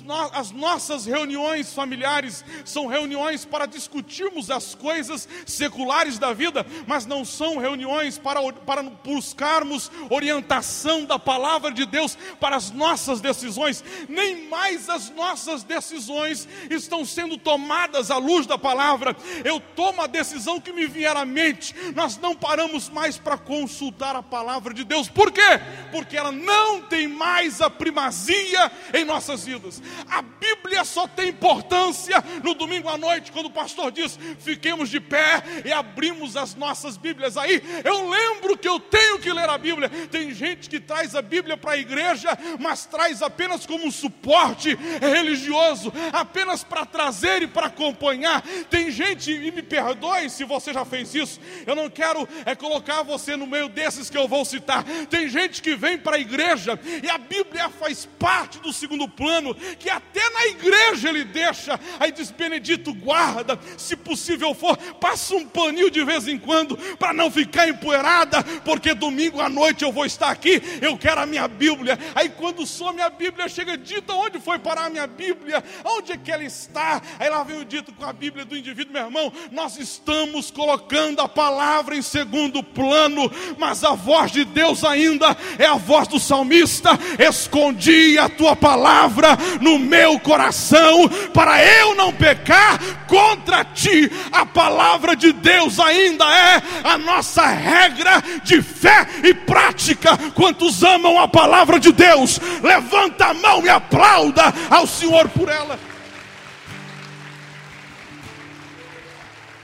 [0.05, 7.07] No, as nossas reuniões familiares são reuniões para discutirmos as coisas seculares da vida, mas
[7.07, 13.85] não são reuniões para, para buscarmos orientação da palavra de Deus para as nossas decisões,
[14.09, 19.17] nem mais as nossas decisões estão sendo tomadas à luz da palavra.
[19.45, 24.17] Eu tomo a decisão que me vier à mente, nós não paramos mais para consultar
[24.17, 25.61] a palavra de Deus, por quê?
[25.93, 29.83] Porque ela não tem mais a primazia em nossas vidas.
[30.09, 35.01] A Bíblia só tem importância no domingo à noite, quando o pastor diz: fiquemos de
[35.01, 37.37] pé e abrimos as nossas Bíblias.
[37.37, 39.89] Aí eu lembro que eu tenho que ler a Bíblia.
[40.11, 44.77] Tem gente que traz a Bíblia para a igreja, mas traz apenas como um suporte
[45.01, 48.43] religioso, apenas para trazer e para acompanhar.
[48.69, 53.03] Tem gente, e me perdoe se você já fez isso, eu não quero é colocar
[53.03, 54.85] você no meio desses que eu vou citar.
[55.09, 59.55] Tem gente que vem para a igreja e a Bíblia faz parte do segundo plano,
[59.55, 65.47] que até na igreja ele deixa, aí diz: Benedito, guarda, se possível for, passa um
[65.47, 70.07] paninho de vez em quando, para não ficar empoeirada, porque domingo à noite eu vou
[70.07, 71.99] estar aqui eu quero a minha Bíblia.
[72.15, 76.17] Aí quando some a Bíblia, chega dito onde foi parar a minha Bíblia, onde é
[76.17, 77.01] que ela está.
[77.19, 79.33] Aí lá vem o dito com a Bíblia do indivíduo, meu irmão.
[79.51, 85.67] Nós estamos colocando a palavra em segundo plano, mas a voz de Deus ainda é
[85.67, 86.91] a voz do salmista.
[87.19, 94.11] Escondi a tua palavra no meu coração para eu não pecar contra ti.
[94.33, 100.17] A palavra de Deus ainda é a nossa regra de fé e prática.
[100.35, 102.41] Quanto Quantos amam a palavra de Deus?
[102.61, 105.79] Levanta a mão e aplauda ao Senhor por ela.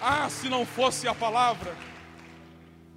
[0.01, 1.77] Ah, se não fosse a palavra,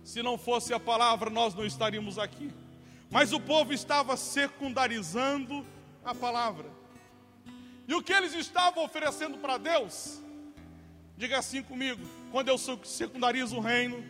[0.04, 2.54] se não fosse a palavra, nós não estaríamos aqui.
[3.10, 5.66] Mas o povo estava secundarizando
[6.06, 6.68] a palavra.
[7.88, 10.22] E o que eles estavam oferecendo para Deus?
[11.18, 14.06] Diga assim comigo: quando eu secundarizo o reino,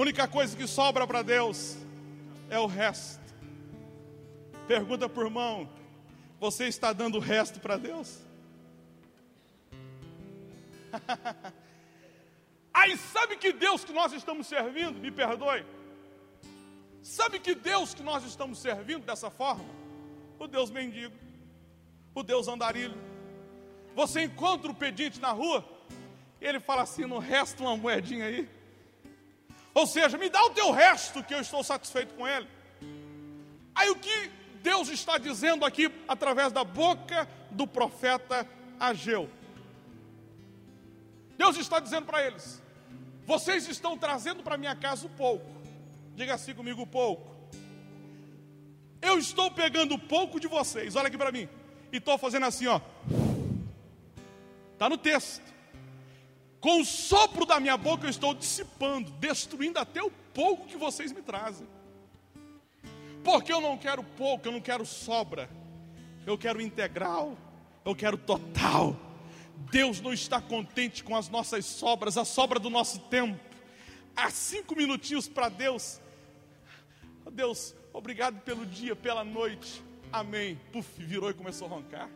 [0.00, 1.76] única coisa que sobra para Deus
[2.48, 3.20] é o resto.
[4.66, 5.68] Pergunta por irmão:
[6.38, 8.20] você está dando o resto para Deus?
[12.72, 15.66] Aí sabe que Deus que nós estamos servindo, me perdoe.
[17.02, 19.64] Sabe que Deus que nós estamos servindo dessa forma?
[20.38, 21.16] O Deus mendigo,
[22.14, 22.96] o Deus andarilho.
[23.96, 25.64] Você encontra o pedinte na rua,
[26.40, 28.57] ele fala assim: não resta uma moedinha aí.
[29.74, 32.48] Ou seja, me dá o teu resto que eu estou satisfeito com ele.
[33.74, 34.30] Aí o que
[34.62, 38.46] Deus está dizendo aqui através da boca do profeta
[38.78, 39.30] Ageu?
[41.36, 42.60] Deus está dizendo para eles:
[43.24, 45.46] vocês estão trazendo para minha casa o pouco.
[46.14, 47.36] Diga assim comigo: o pouco.
[49.00, 51.48] Eu estou pegando pouco de vocês, olha aqui para mim,
[51.92, 52.80] e estou fazendo assim, ó.
[54.72, 55.57] Está no texto.
[56.60, 61.12] Com o sopro da minha boca eu estou dissipando, destruindo até o pouco que vocês
[61.12, 61.66] me trazem.
[63.22, 65.48] Porque eu não quero pouco, eu não quero sobra.
[66.26, 67.36] Eu quero integral,
[67.84, 68.96] eu quero total.
[69.70, 73.38] Deus não está contente com as nossas sobras, a sobra do nosso tempo.
[74.16, 76.00] Há cinco minutinhos para Deus.
[77.32, 79.82] Deus, obrigado pelo dia, pela noite.
[80.12, 80.58] Amém.
[80.72, 82.10] Puf, virou e começou a roncar.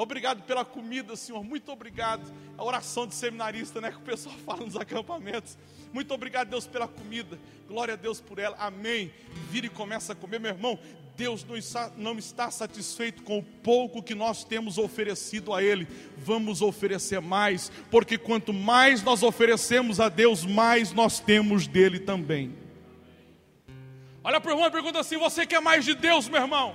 [0.00, 1.44] Obrigado pela comida, Senhor.
[1.44, 2.22] Muito obrigado.
[2.56, 3.90] A oração de seminarista, né?
[3.90, 5.58] Que o pessoal fala nos acampamentos.
[5.92, 7.38] Muito obrigado, Deus, pela comida.
[7.68, 8.56] Glória a Deus por ela.
[8.58, 9.12] Amém.
[9.50, 10.78] Vira e começa a comer, meu irmão.
[11.18, 11.44] Deus
[11.98, 15.86] não está, satisfeito com o pouco que nós temos oferecido a Ele.
[16.16, 22.56] Vamos oferecer mais, porque quanto mais nós oferecemos a Deus, mais nós temos dele também.
[24.24, 26.74] Olha para o irmão e pergunta assim: Você quer mais de Deus, meu irmão?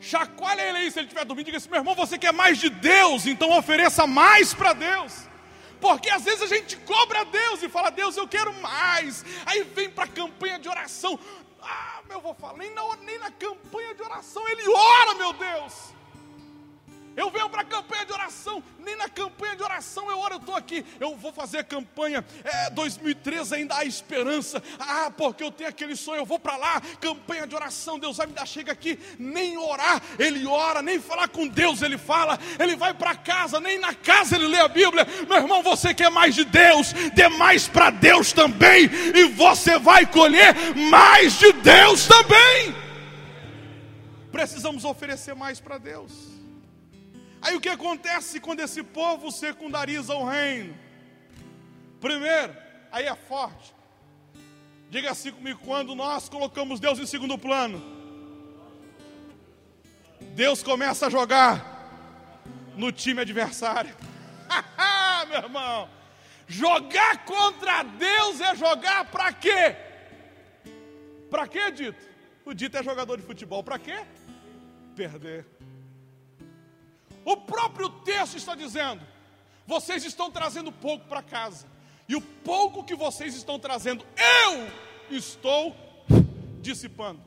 [0.00, 1.46] Chacoalha ele aí se ele estiver dormindo.
[1.46, 5.28] Diga assim: meu irmão, você quer mais de Deus, então ofereça mais para Deus.
[5.80, 9.24] Porque às vezes a gente cobra a Deus e fala, Deus, eu quero mais.
[9.46, 11.18] Aí vem para a campanha de oração.
[11.62, 15.94] Ah, meu vou falar, nem na, nem na campanha de oração ele ora, meu Deus.
[17.16, 20.38] Eu venho para a campanha de oração, nem na campanha de oração eu oro, eu
[20.38, 20.84] estou aqui.
[21.00, 24.62] Eu vou fazer a campanha é, 2013, ainda há esperança.
[24.78, 28.26] Ah, porque eu tenho aquele sonho, eu vou para lá, campanha de oração, Deus vai
[28.26, 32.76] me dar, chega aqui, nem orar, ele ora, nem falar com Deus, ele fala, ele
[32.76, 35.06] vai para casa, nem na casa ele lê a Bíblia.
[35.28, 40.06] Meu irmão, você quer mais de Deus, dê mais para Deus também, e você vai
[40.06, 40.54] colher
[40.90, 42.74] mais de Deus também.
[44.30, 46.29] Precisamos oferecer mais para Deus.
[47.42, 50.76] Aí o que acontece quando esse povo secundariza o reino?
[52.00, 52.54] Primeiro,
[52.92, 53.74] aí é forte.
[54.90, 57.82] Diga assim comigo: quando nós colocamos Deus em segundo plano,
[60.34, 61.80] Deus começa a jogar
[62.76, 63.94] no time adversário.
[65.28, 65.88] Meu irmão,
[66.46, 69.76] jogar contra Deus é jogar para quê?
[71.30, 72.10] Para quê, Dito?
[72.44, 74.04] O Dito é jogador de futebol, para quê?
[74.96, 75.46] Perder.
[77.24, 79.02] O próprio texto está dizendo:
[79.66, 81.66] vocês estão trazendo pouco para casa,
[82.08, 85.76] e o pouco que vocês estão trazendo, eu estou
[86.60, 87.20] dissipando.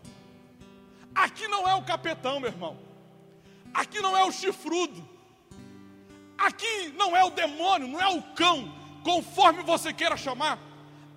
[1.13, 2.77] Aqui não é o capetão, meu irmão,
[3.73, 5.07] aqui não é o chifrudo,
[6.37, 8.73] aqui não é o demônio, não é o cão,
[9.03, 10.57] conforme você queira chamar,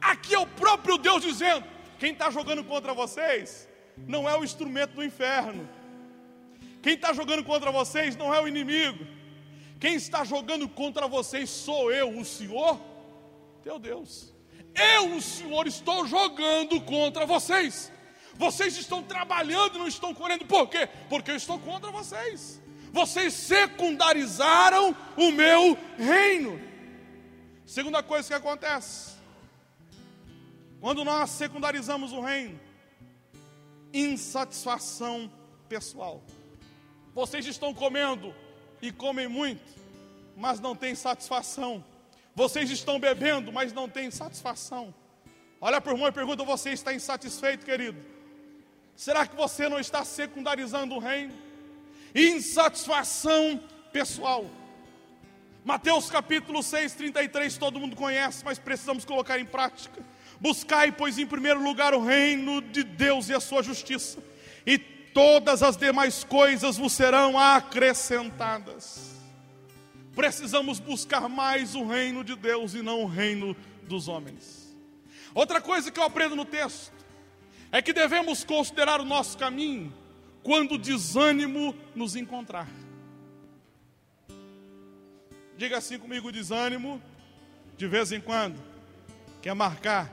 [0.00, 1.66] aqui é o próprio Deus dizendo:
[1.98, 3.66] quem está jogando contra vocês
[3.96, 5.68] não é o instrumento do inferno,
[6.86, 9.04] quem está jogando contra vocês não é o inimigo.
[9.80, 12.80] Quem está jogando contra vocês sou eu, o Senhor,
[13.60, 14.32] teu Deus.
[14.72, 17.90] Eu, o Senhor, estou jogando contra vocês.
[18.36, 20.46] Vocês estão trabalhando não estão correndo.
[20.46, 20.88] Por quê?
[21.08, 22.62] Porque eu estou contra vocês.
[22.92, 26.60] Vocês secundarizaram o meu reino.
[27.66, 29.16] Segunda coisa que acontece:
[30.80, 32.60] quando nós secundarizamos o reino,
[33.92, 35.28] insatisfação
[35.68, 36.22] pessoal.
[37.16, 38.34] Vocês estão comendo
[38.82, 39.64] e comem muito,
[40.36, 41.82] mas não têm satisfação.
[42.34, 44.94] Vocês estão bebendo, mas não têm satisfação.
[45.58, 47.96] Olha para o irmão e pergunta: você está insatisfeito, querido?
[48.94, 51.32] Será que você não está secundarizando o reino?
[52.14, 54.44] Insatisfação pessoal.
[55.64, 60.04] Mateus capítulo 6, 33, todo mundo conhece, mas precisamos colocar em prática.
[60.38, 64.22] Buscai, pois, em primeiro lugar o reino de Deus e a sua justiça,
[64.66, 69.16] e todas as demais coisas vos serão acrescentadas.
[70.14, 74.76] Precisamos buscar mais o reino de Deus e não o reino dos homens.
[75.34, 76.92] Outra coisa que eu aprendo no texto
[77.72, 79.90] é que devemos considerar o nosso caminho
[80.42, 82.68] quando o desânimo nos encontrar.
[85.56, 87.00] Diga assim comigo: desânimo,
[87.78, 88.62] de vez em quando,
[89.40, 90.12] quer marcar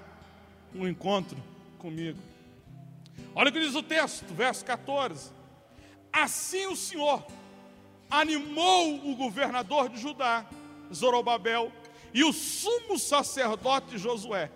[0.73, 1.37] um encontro
[1.77, 2.32] comigo.
[3.35, 5.31] Olha o que diz o texto, verso 14.
[6.11, 7.25] Assim o Senhor
[8.09, 10.45] animou o governador de Judá,
[10.93, 11.71] Zorobabel,
[12.13, 14.51] e o sumo sacerdote Josué,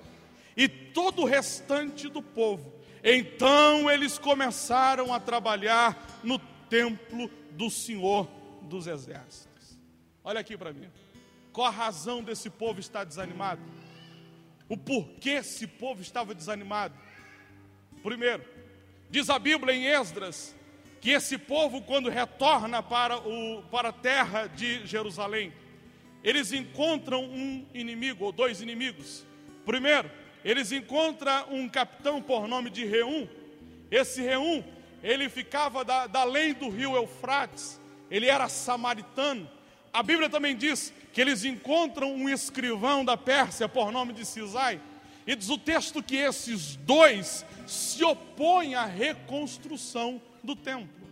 [0.55, 2.71] e todo o restante do povo.
[3.03, 6.37] Então eles começaram a trabalhar no
[6.69, 8.27] templo do Senhor
[8.61, 9.79] dos Exércitos.
[10.23, 10.89] Olha aqui para mim.
[11.51, 13.61] Qual a razão desse povo estar desanimado?
[14.69, 16.93] O porquê esse povo estava desanimado?
[18.03, 18.43] Primeiro,
[19.09, 20.55] Diz a Bíblia em Esdras
[20.99, 25.53] que esse povo, quando retorna para, o, para a terra de Jerusalém,
[26.23, 29.25] eles encontram um inimigo ou dois inimigos.
[29.65, 30.11] Primeiro,
[30.43, 33.27] eles encontram um capitão por nome de Reum.
[33.89, 34.63] Esse Reum,
[35.01, 37.79] ele ficava da, da além do rio Eufrates,
[38.11, 39.49] ele era samaritano.
[39.93, 44.81] A Bíblia também diz que eles encontram um escrivão da Pérsia por nome de Cisai.
[45.27, 51.05] E diz o texto que esses dois se opõe à reconstrução do templo.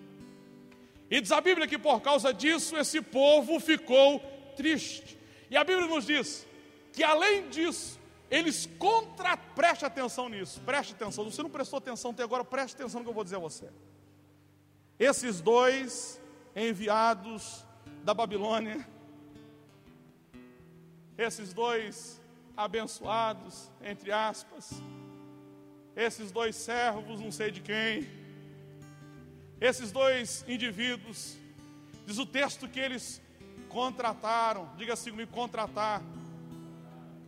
[1.12, 4.20] E diz a Bíblia que por causa disso esse povo ficou
[4.56, 5.20] triste.
[5.52, 6.48] E a Bíblia nos diz
[6.94, 8.00] que além disso,
[8.32, 9.36] eles contra.
[9.36, 11.30] Preste atenção nisso, preste atenção.
[11.30, 13.70] Você não prestou atenção até agora, preste atenção no que eu vou dizer a você.
[14.98, 16.22] Esses dois
[16.56, 17.66] enviados
[18.02, 18.88] da Babilônia,
[21.18, 22.22] esses dois
[22.56, 24.72] abençoados, entre aspas,
[25.96, 28.08] esses dois servos, não sei de quem,
[29.60, 31.38] esses dois indivíduos,
[32.06, 33.22] diz o texto que eles
[33.70, 36.02] contrataram, diga assim comigo, contratar,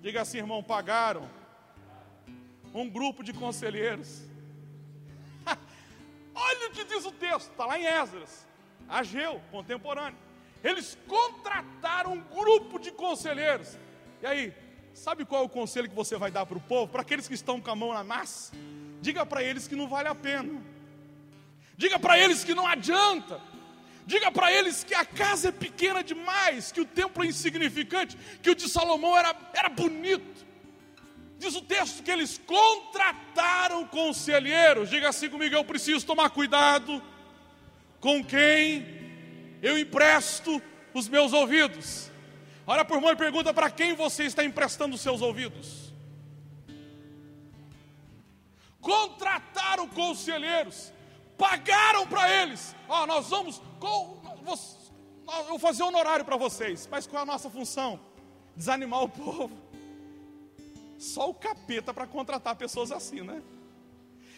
[0.02, 1.30] diga assim, irmão, pagaram.
[2.74, 4.24] Um grupo de conselheiros.
[6.36, 8.46] Olha o que diz o texto, está lá em Esdras,
[8.88, 10.18] Ageu, contemporâneo.
[10.64, 13.78] Eles contrataram um grupo de conselheiros.
[14.22, 14.54] E aí,
[14.98, 16.92] Sabe qual é o conselho que você vai dar para o povo?
[16.92, 18.52] Para aqueles que estão com a mão na massa?
[19.00, 20.60] Diga para eles que não vale a pena.
[21.78, 23.40] Diga para eles que não adianta.
[24.08, 28.50] Diga para eles que a casa é pequena demais, que o templo é insignificante, que
[28.50, 30.46] o de Salomão era, era bonito.
[31.38, 34.90] Diz o texto que eles contrataram conselheiros.
[34.90, 37.04] Diga assim comigo: eu preciso tomar cuidado
[38.00, 38.84] com quem
[39.62, 40.60] eu empresto
[40.92, 42.12] os meus ouvidos.
[42.70, 45.94] Olha por mão e pergunta para quem você está emprestando os seus ouvidos.
[48.82, 50.92] Contrataram conselheiros,
[51.38, 52.76] pagaram para eles.
[52.90, 54.22] Ó, oh, nós vamos, com,
[55.28, 58.02] eu vou fazer honorário para vocês, mas qual é a nossa função?
[58.54, 59.58] Desanimar o povo.
[61.00, 63.42] Só o capeta para contratar pessoas assim, né?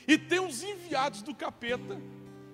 [0.08, 2.00] E tem os enviados do capeta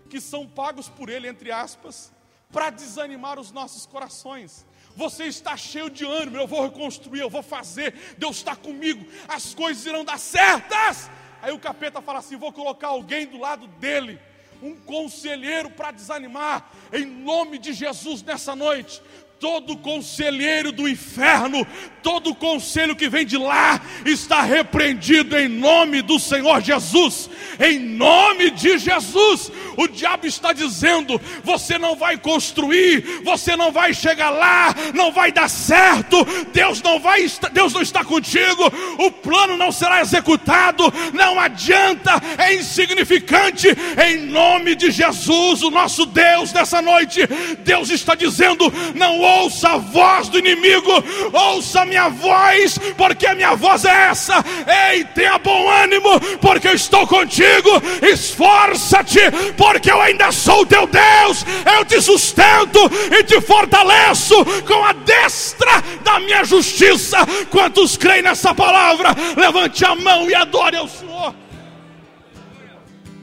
[0.10, 2.14] que são pagos por ele, entre aspas,
[2.52, 4.66] para desanimar os nossos corações.
[4.96, 9.54] Você está cheio de ânimo, eu vou reconstruir, eu vou fazer, Deus está comigo, as
[9.54, 11.10] coisas irão dar certas.
[11.42, 14.20] Aí o capeta fala assim: vou colocar alguém do lado dele,
[14.62, 19.02] um conselheiro para desanimar, em nome de Jesus nessa noite
[19.46, 21.68] todo conselheiro do inferno,
[22.02, 27.30] todo conselho que vem de lá, está repreendido em nome do Senhor Jesus.
[27.60, 33.94] Em nome de Jesus, o diabo está dizendo: você não vai construir, você não vai
[33.94, 36.26] chegar lá, não vai dar certo.
[36.52, 38.64] Deus não vai, Deus não está contigo.
[38.98, 40.92] O plano não será executado.
[41.14, 43.68] Não adianta, é insignificante.
[44.08, 47.22] Em nome de Jesus, o nosso Deus, nessa noite,
[47.60, 50.92] Deus está dizendo: não ouça a voz do inimigo,
[51.34, 54.44] ouça a minha voz, porque a minha voz é essa.
[54.92, 57.70] Ei, tenha bom ânimo, porque eu estou contigo.
[58.02, 59.20] Esforça-te,
[59.58, 61.46] porque eu ainda sou teu Deus.
[61.66, 62.80] Eu te sustento
[63.12, 67.18] e te fortaleço com a destra da minha justiça.
[67.52, 69.10] Quantos creem nessa palavra?
[69.36, 71.36] Levante a mão e adore ao Senhor.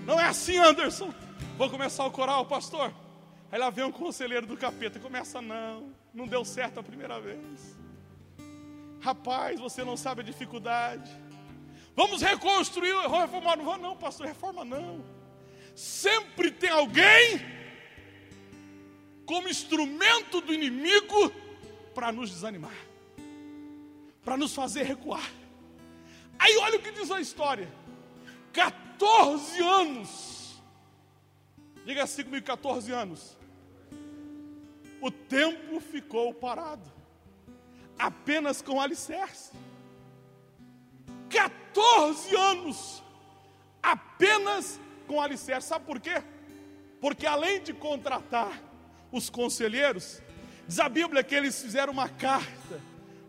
[0.06, 1.12] Não é assim, Anderson.
[1.56, 2.92] Vou começar o coral, pastor.
[3.50, 7.20] Aí lá vem um conselheiro do capeta e começa, não, não deu certo a primeira
[7.20, 7.76] vez.
[9.00, 11.10] Rapaz, você não sabe a dificuldade.
[11.96, 13.56] Vamos reconstruir, reformar.
[13.56, 15.04] Não não, pastor, reforma não.
[15.74, 17.40] Sempre tem alguém
[19.24, 21.32] como instrumento do inimigo
[21.94, 22.76] para nos desanimar,
[24.22, 25.30] para nos fazer recuar.
[26.38, 27.72] Aí olha o que diz a história:
[28.52, 30.62] 14 anos,
[31.84, 33.36] diga assim comigo: 14 anos
[35.02, 36.88] o templo ficou parado,
[37.98, 39.50] apenas com alicerce.
[41.28, 43.02] 14 anos,
[43.82, 45.66] apenas com alicerce.
[45.66, 46.22] Sabe por quê?
[47.00, 48.62] Porque além de contratar
[49.10, 50.22] os conselheiros,
[50.68, 52.80] diz a Bíblia que eles fizeram uma carta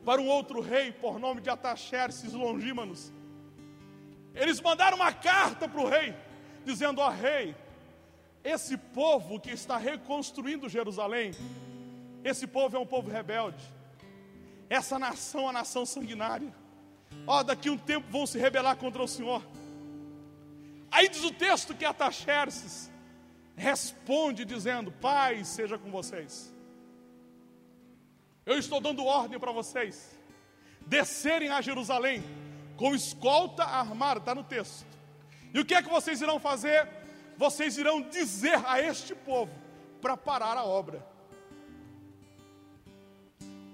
[0.06, 3.12] para um outro rei, por nome de Ataxerxes Longímanos.
[4.36, 6.14] Eles mandaram uma carta para o rei,
[6.64, 7.56] dizendo: Ó rei,
[8.44, 11.32] esse povo que está reconstruindo Jerusalém,
[12.24, 13.64] esse povo é um povo rebelde.
[14.70, 16.54] Essa nação é uma nação sanguinária.
[17.28, 19.46] Ó, daqui um tempo vão se rebelar contra o Senhor.
[20.92, 22.92] Aí diz o texto que Ataxerxes
[23.56, 26.54] responde dizendo: Pai, seja com vocês.
[28.46, 30.18] Eu estou dando ordem para vocês
[30.86, 32.24] descerem a Jerusalém
[32.76, 34.86] com escolta armada, está no texto.
[35.54, 36.88] E o que é que vocês irão fazer?
[37.38, 39.52] Vocês irão dizer a este povo
[40.02, 41.06] para parar a obra.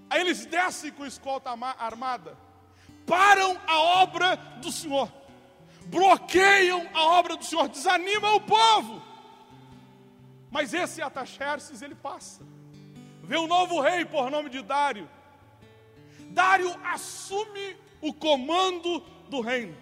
[0.09, 2.37] Aí eles descem com escolta armada,
[3.05, 5.11] param a obra do Senhor,
[5.85, 9.03] bloqueiam a obra do Senhor, desanimam o povo.
[10.49, 12.41] Mas esse Ataxerxes ele passa.
[13.23, 15.07] Vê um novo rei por nome de Dário.
[16.31, 19.77] Dário assume o comando do reino.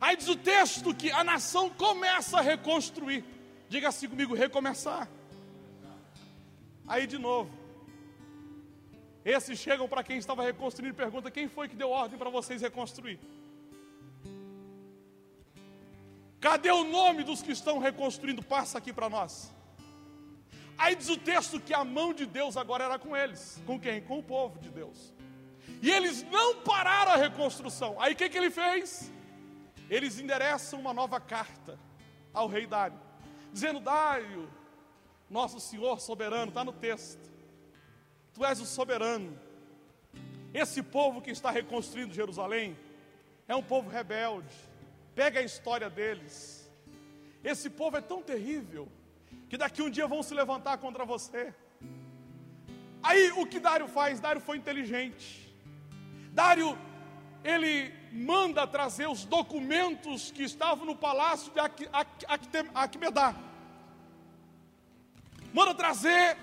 [0.00, 3.24] Aí diz o texto que a nação começa a reconstruir.
[3.68, 5.08] Diga assim comigo: recomeçar.
[6.86, 7.50] Aí de novo.
[9.24, 12.62] Esses chegam para quem estava reconstruindo e perguntam: quem foi que deu ordem para vocês
[12.62, 13.20] reconstruir?
[16.40, 18.42] Cadê o nome dos que estão reconstruindo?
[18.42, 19.52] Passa aqui para nós.
[20.78, 23.62] Aí diz o texto que a mão de Deus agora era com eles.
[23.66, 24.00] Com quem?
[24.00, 25.12] Com o povo de Deus.
[25.82, 28.00] E eles não pararam a reconstrução.
[28.00, 29.12] Aí o que, que ele fez?
[29.90, 31.78] Eles endereçam uma nova carta
[32.32, 32.98] ao rei Dário,
[33.52, 34.48] dizendo: Dário,
[35.28, 37.28] nosso Senhor soberano, está no texto,
[38.32, 39.36] tu és o soberano.
[40.54, 42.78] Esse povo que está reconstruindo Jerusalém
[43.46, 44.54] é um povo rebelde,
[45.14, 46.70] pega a história deles.
[47.42, 48.88] Esse povo é tão terrível
[49.48, 51.52] que daqui um dia vão se levantar contra você.
[53.02, 54.20] Aí o que Dário faz?
[54.20, 55.52] Dário foi inteligente.
[56.32, 56.78] Dário,
[57.44, 61.60] ele manda trazer os documentos que estavam no palácio de
[62.74, 63.34] Aquimedá.
[65.52, 66.36] manda trazer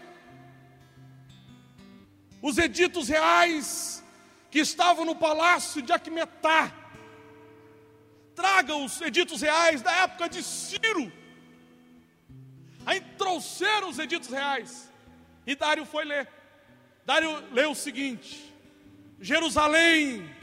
[2.42, 4.04] os editos reais
[4.50, 6.72] que estavam no palácio de Aquimetá.
[8.36, 11.12] Traga os editos reais da época de Ciro.
[12.86, 14.92] Aí trouxeram os editos reais.
[15.46, 16.30] E Dário foi ler.
[17.06, 18.54] Dário leu o seguinte:
[19.20, 20.37] Jerusalém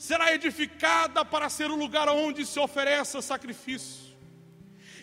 [0.00, 4.16] será edificada para ser o lugar onde se ofereça sacrifício.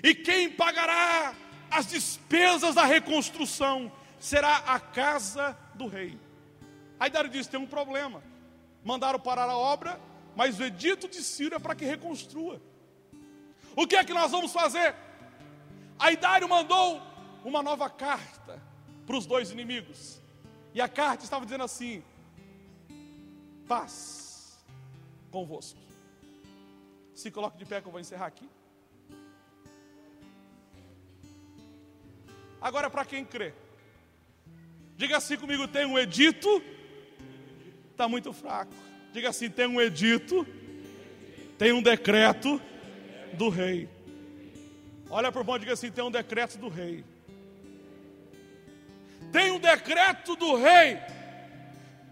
[0.03, 1.35] E quem pagará
[1.69, 6.19] as despesas da reconstrução será a casa do rei.
[6.99, 8.23] Aí Dário disse: tem um problema.
[8.83, 10.01] Mandaram parar a obra,
[10.35, 12.59] mas o edito de Ciro é para que reconstrua.
[13.75, 14.95] O que é que nós vamos fazer?
[15.99, 16.99] Aí Dário mandou
[17.45, 18.59] uma nova carta
[19.05, 20.19] para os dois inimigos.
[20.73, 22.03] E a carta estava dizendo assim:
[23.67, 24.26] paz
[25.37, 25.79] convosco.
[27.13, 28.49] Se coloque de pé que eu vou encerrar aqui.
[32.59, 33.53] Agora, para quem crê,
[34.95, 36.49] diga assim comigo: tem um edito,
[37.91, 38.73] está muito fraco.
[39.13, 40.45] Diga assim: tem um edito,
[41.57, 42.59] tem um decreto
[43.33, 43.87] do rei.
[45.09, 47.05] Olha para o bom, diga assim: tem um decreto do rei.
[49.31, 50.97] Tem um decreto do rei.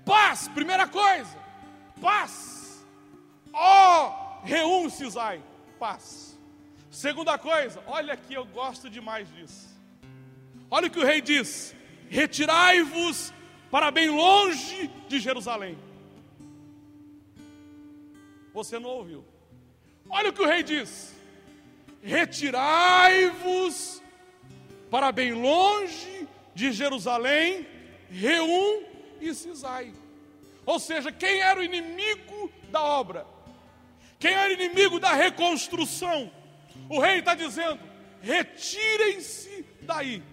[0.06, 1.36] Paz, primeira coisa.
[2.00, 2.65] Paz.
[3.56, 5.42] Ó, oh, reúne Cisai.
[5.80, 6.38] Paz.
[6.92, 9.68] Segunda coisa, olha aqui, eu gosto demais disso.
[10.70, 11.76] Olha o que o rei diz:
[12.10, 13.34] Retirai-vos
[13.72, 15.78] para bem longe de Jerusalém.
[18.54, 19.24] Você não ouviu.
[20.10, 21.14] Olha o que o rei diz:
[22.02, 24.02] Retirai-vos
[24.90, 27.68] para bem longe de Jerusalém,
[28.10, 28.84] Reum
[29.20, 29.94] e Cisai.
[30.66, 33.35] Ou seja, quem era o inimigo da obra?
[34.26, 36.32] Quem era inimigo da reconstrução?
[36.90, 37.80] O rei está dizendo:
[38.24, 40.24] retirem-se daí.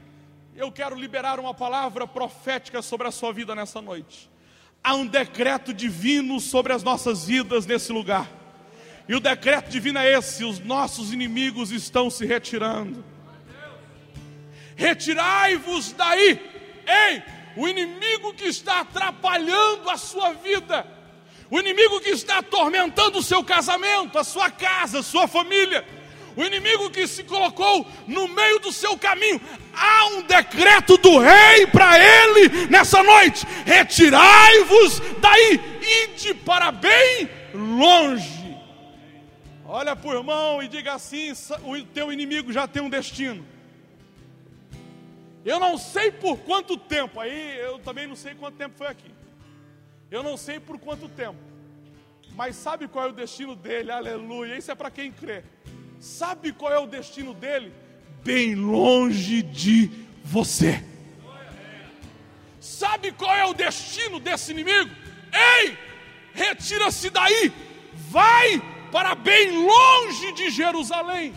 [0.57, 4.31] Eu quero liberar uma palavra profética sobre a sua vida nessa noite.
[4.83, 8.31] Há um decreto divino sobre as nossas vidas nesse lugar.
[9.07, 13.05] E o decreto divino é esse: os nossos inimigos estão se retirando.
[14.75, 16.41] Retirai-vos daí,
[16.87, 17.23] ei,
[17.59, 20.87] o inimigo que está atrapalhando a sua vida,
[21.53, 25.85] o inimigo que está atormentando o seu casamento, a sua casa, a sua família,
[26.35, 29.39] o inimigo que se colocou no meio do seu caminho.
[29.75, 35.61] Há um decreto do rei para ele nessa noite: retirai-vos daí,
[36.05, 38.57] ide para bem longe.
[39.67, 41.35] Olha para o irmão e diga assim:
[41.65, 43.47] o teu inimigo já tem um destino.
[45.45, 49.13] Eu não sei por quanto tempo, aí eu também não sei quanto tempo foi aqui.
[50.13, 51.39] Eu não sei por quanto tempo,
[52.35, 53.91] mas sabe qual é o destino dele?
[53.91, 54.59] Aleluia.
[54.59, 55.43] Isso é para quem crê.
[55.99, 57.73] Sabe qual é o destino dele?
[58.23, 59.91] Bem longe de
[60.23, 60.85] você.
[62.61, 64.91] Sabe qual é o destino desse inimigo?
[65.33, 65.79] Ei,
[66.35, 67.51] retira-se daí,
[68.11, 68.61] vai
[68.93, 71.33] para bem longe de Jerusalém.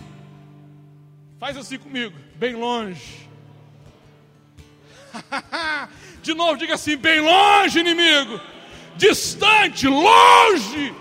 [1.40, 3.30] Faz assim comigo, bem longe.
[6.22, 8.42] de novo, diga assim: bem longe, inimigo,
[8.98, 10.94] distante, longe.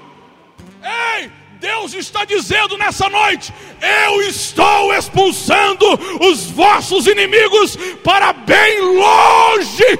[0.82, 1.30] Ei,
[1.60, 5.86] Deus está dizendo nessa noite: eu estou expulsando
[6.20, 9.98] os vossos inimigos para bem longe.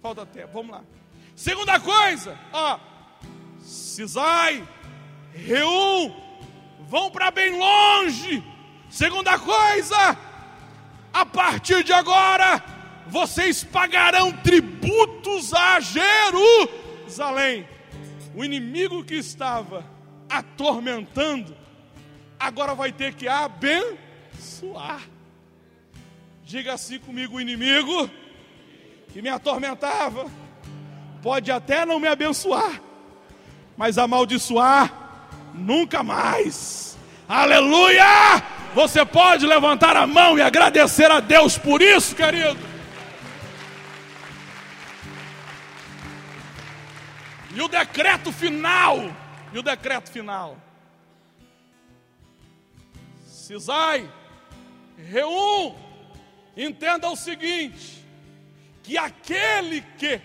[0.00, 0.82] Falta tempo, vamos lá.
[1.36, 2.78] Segunda coisa, ó,
[3.62, 4.66] Cisai,
[5.34, 6.14] Reum,
[6.88, 8.42] vão para bem longe.
[8.88, 10.18] Segunda coisa,
[11.12, 12.62] a partir de agora,
[13.06, 17.66] vocês pagarão tributos a Jerusalém.
[18.34, 19.84] O inimigo que estava
[20.28, 21.56] atormentando,
[22.38, 25.02] agora vai ter que abençoar.
[26.44, 28.10] Diga assim comigo: o inimigo
[29.12, 30.30] que me atormentava,
[31.22, 32.80] pode até não me abençoar,
[33.76, 35.09] mas amaldiçoar
[35.54, 36.98] nunca mais.
[37.28, 38.42] Aleluia!
[38.74, 42.58] Você pode levantar a mão e agradecer a Deus por isso, querido.
[47.54, 49.10] E o decreto final,
[49.52, 50.56] e o decreto final.
[53.26, 54.08] Cisai,
[54.96, 55.74] Reum,
[56.56, 58.04] entenda o seguinte:
[58.82, 60.20] que aquele que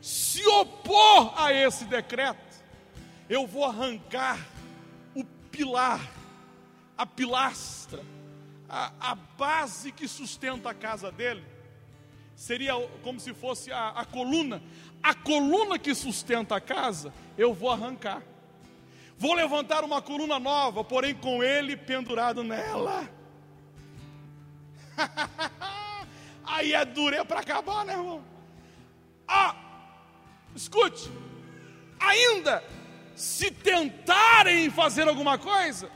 [0.00, 2.45] se opor a esse decreto,
[3.28, 4.38] eu vou arrancar
[5.14, 6.00] o pilar,
[6.96, 8.02] a pilastra,
[8.68, 11.44] a, a base que sustenta a casa dele,
[12.34, 14.62] seria como se fosse a, a coluna,
[15.02, 18.22] a coluna que sustenta a casa, eu vou arrancar.
[19.18, 23.08] Vou levantar uma coluna nova, porém com ele pendurado nela.
[26.44, 28.22] Aí é dura para acabar, né, irmão?
[29.26, 29.56] Ah,
[30.54, 31.10] escute,
[31.98, 32.62] ainda
[33.16, 35.88] se tentarem fazer alguma coisa,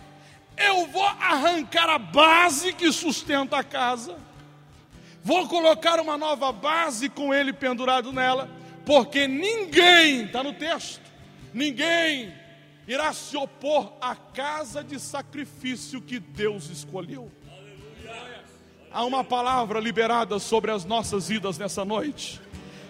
[0.57, 4.16] eu vou arrancar a base que sustenta a casa,
[5.23, 8.49] vou colocar uma nova base com ele pendurado nela,
[8.87, 11.03] porque ninguém, está no texto,
[11.53, 12.33] ninguém
[12.89, 17.31] irá se opor à casa de sacrifício que Deus escolheu.
[18.91, 22.41] Há uma palavra liberada sobre as nossas vidas nessa noite.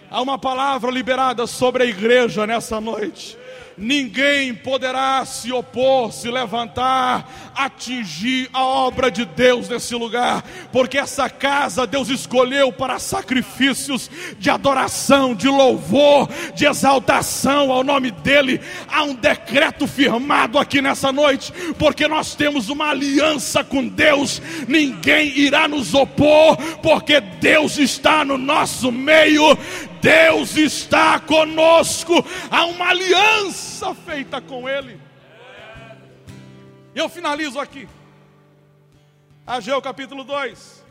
[0.09, 3.37] Há uma palavra liberada sobre a igreja nessa noite
[3.77, 11.29] ninguém poderá se opor, se levantar, atingir a obra de Deus nesse lugar, porque essa
[11.29, 18.61] casa Deus escolheu para sacrifícios de adoração, de louvor, de exaltação ao nome dEle.
[18.87, 25.37] Há um decreto firmado aqui nessa noite, porque nós temos uma aliança com Deus, ninguém
[25.37, 29.57] irá nos opor, porque Deus está no nosso meio.
[30.01, 32.13] Deus está conosco,
[32.49, 34.99] há uma aliança feita com Ele.
[36.95, 37.87] E eu finalizo aqui.
[39.45, 40.83] Ageu capítulo 2.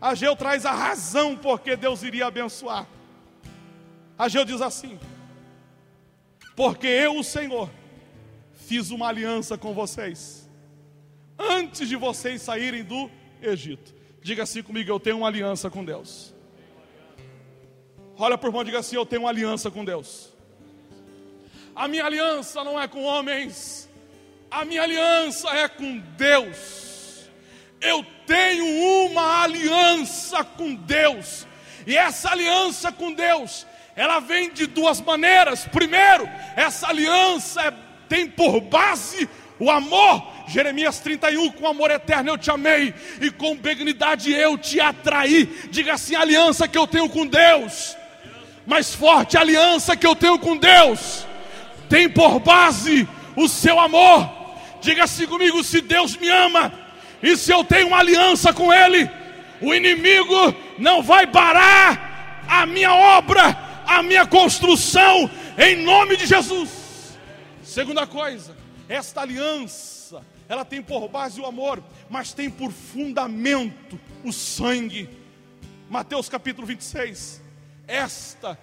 [0.00, 2.86] Ageu traz a razão porque Deus iria abençoar.
[4.18, 4.98] Ageu diz assim:
[6.54, 7.70] Porque eu, o Senhor,
[8.54, 10.48] fiz uma aliança com vocês,
[11.38, 13.10] antes de vocês saírem do
[13.40, 13.94] Egito.
[14.22, 16.35] Diga assim comigo: eu tenho uma aliança com Deus.
[18.18, 20.32] Olha por mão e diga assim: Eu tenho uma aliança com Deus.
[21.74, 23.88] A minha aliança não é com homens,
[24.50, 27.28] a minha aliança é com Deus.
[27.78, 28.64] Eu tenho
[29.04, 31.46] uma aliança com Deus,
[31.86, 35.66] e essa aliança com Deus, ela vem de duas maneiras.
[35.66, 37.74] Primeiro, essa aliança é,
[38.08, 40.34] tem por base o amor.
[40.48, 45.44] Jeremias 31, com amor eterno eu te amei, e com benignidade eu te atraí.
[45.70, 47.94] Diga assim: a aliança que eu tenho com Deus
[48.66, 51.26] mais forte aliança que eu tenho com Deus
[51.88, 54.28] tem por base o seu amor.
[54.80, 56.72] Diga assim comigo: se Deus me ama
[57.22, 59.08] e se eu tenho uma aliança com Ele,
[59.60, 63.56] o inimigo não vai parar a minha obra,
[63.86, 67.16] a minha construção, em nome de Jesus.
[67.62, 68.56] Segunda coisa,
[68.88, 75.08] esta aliança, ela tem por base o amor, mas tem por fundamento o sangue.
[75.88, 77.45] Mateus capítulo 26.
[77.86, 78.58] Esta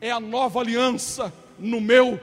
[0.00, 2.20] é a nova aliança no meu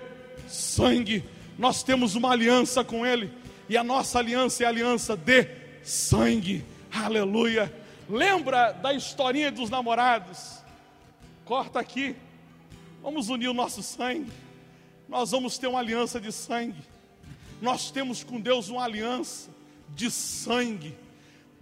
[0.48, 1.24] sangue.
[1.58, 3.32] Nós temos uma aliança com Ele,
[3.68, 5.48] e a nossa aliança é aliança de
[5.84, 6.64] sangue.
[6.92, 7.74] Aleluia.
[8.10, 10.60] Lembra da historinha dos namorados?
[11.44, 12.16] Corta aqui.
[13.02, 14.32] Vamos unir o nosso sangue.
[15.10, 16.82] Nós vamos ter uma aliança de sangue.
[17.62, 19.50] Nós temos com Deus uma aliança
[19.90, 20.96] de sangue.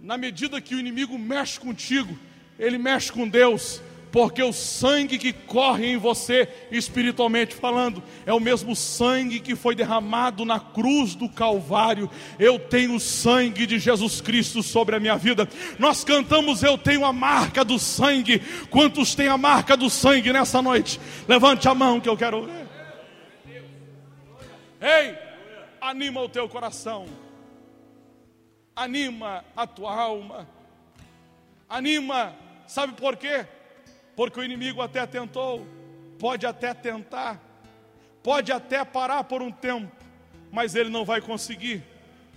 [0.00, 2.16] Na medida que o inimigo mexe contigo,
[2.58, 3.80] ele mexe com Deus
[4.10, 9.74] porque o sangue que corre em você, espiritualmente falando, é o mesmo sangue que foi
[9.74, 12.10] derramado na cruz do Calvário.
[12.38, 15.48] Eu tenho o sangue de Jesus Cristo sobre a minha vida.
[15.78, 18.40] Nós cantamos, Eu tenho a marca do sangue.
[18.70, 21.00] Quantos têm a marca do sangue nessa noite?
[21.28, 22.66] Levante a mão que eu quero ver.
[24.80, 25.16] Ei,
[25.80, 27.06] anima o teu coração,
[28.74, 30.48] anima a tua alma,
[31.68, 32.34] anima,
[32.66, 33.46] sabe por quê?
[34.16, 35.66] Porque o inimigo até tentou,
[36.18, 37.38] pode até tentar,
[38.22, 39.92] pode até parar por um tempo,
[40.50, 41.84] mas ele não vai conseguir,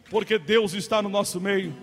[0.09, 1.75] porque Deus está no nosso meio.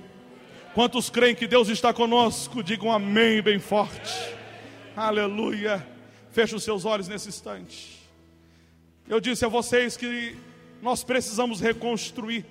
[0.75, 2.63] Quantos creem que Deus está conosco?
[2.63, 4.13] Digam amém bem forte.
[4.95, 5.85] Aleluia.
[6.31, 7.97] Feche os seus olhos nesse instante.
[9.09, 10.37] Eu disse a vocês que
[10.83, 12.45] nós precisamos reconstruir,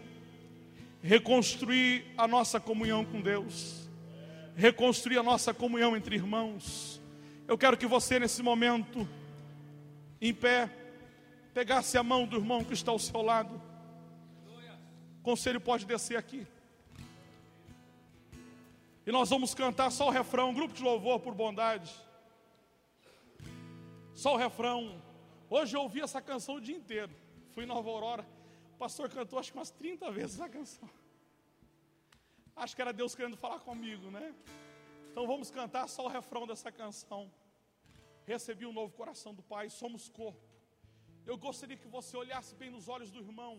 [1.04, 3.88] reconstruir a nossa comunhão com Deus,
[4.56, 7.00] reconstruir a nossa comunhão entre irmãos
[7.48, 9.08] eu quero que você, nesse momento,
[10.20, 10.70] em pé,
[11.54, 13.62] pegasse a mão do irmão que está ao seu lado.
[15.20, 16.46] O conselho pode descer aqui.
[19.06, 21.94] E nós vamos cantar só o refrão, grupo de louvor por bondade.
[24.16, 25.00] Só o refrão.
[25.50, 27.14] Hoje eu ouvi essa canção o dia inteiro.
[27.52, 28.26] Fui em Nova Aurora.
[28.74, 30.90] O pastor cantou acho que umas 30 vezes a canção.
[32.56, 34.34] Acho que era Deus querendo falar comigo, né?
[35.16, 37.22] Então vamos cantar só o refrão dessa canção.
[38.32, 40.46] Recebi um novo coração do Pai, somos corpo.
[41.26, 43.54] Eu gostaria que você olhasse bem nos olhos do irmão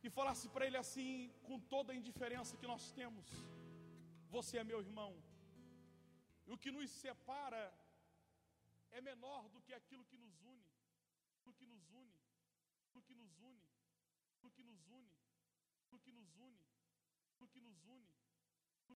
[0.00, 3.26] e falasse para ele assim, com toda a indiferença que nós temos:
[4.30, 5.12] Você é meu irmão.
[6.46, 7.64] E o que nos separa
[8.92, 10.64] é menor do que aquilo que nos une.
[11.44, 12.14] O que nos une,
[12.94, 13.60] o que nos une,
[14.40, 15.10] o que nos une,
[15.90, 18.13] o que nos une.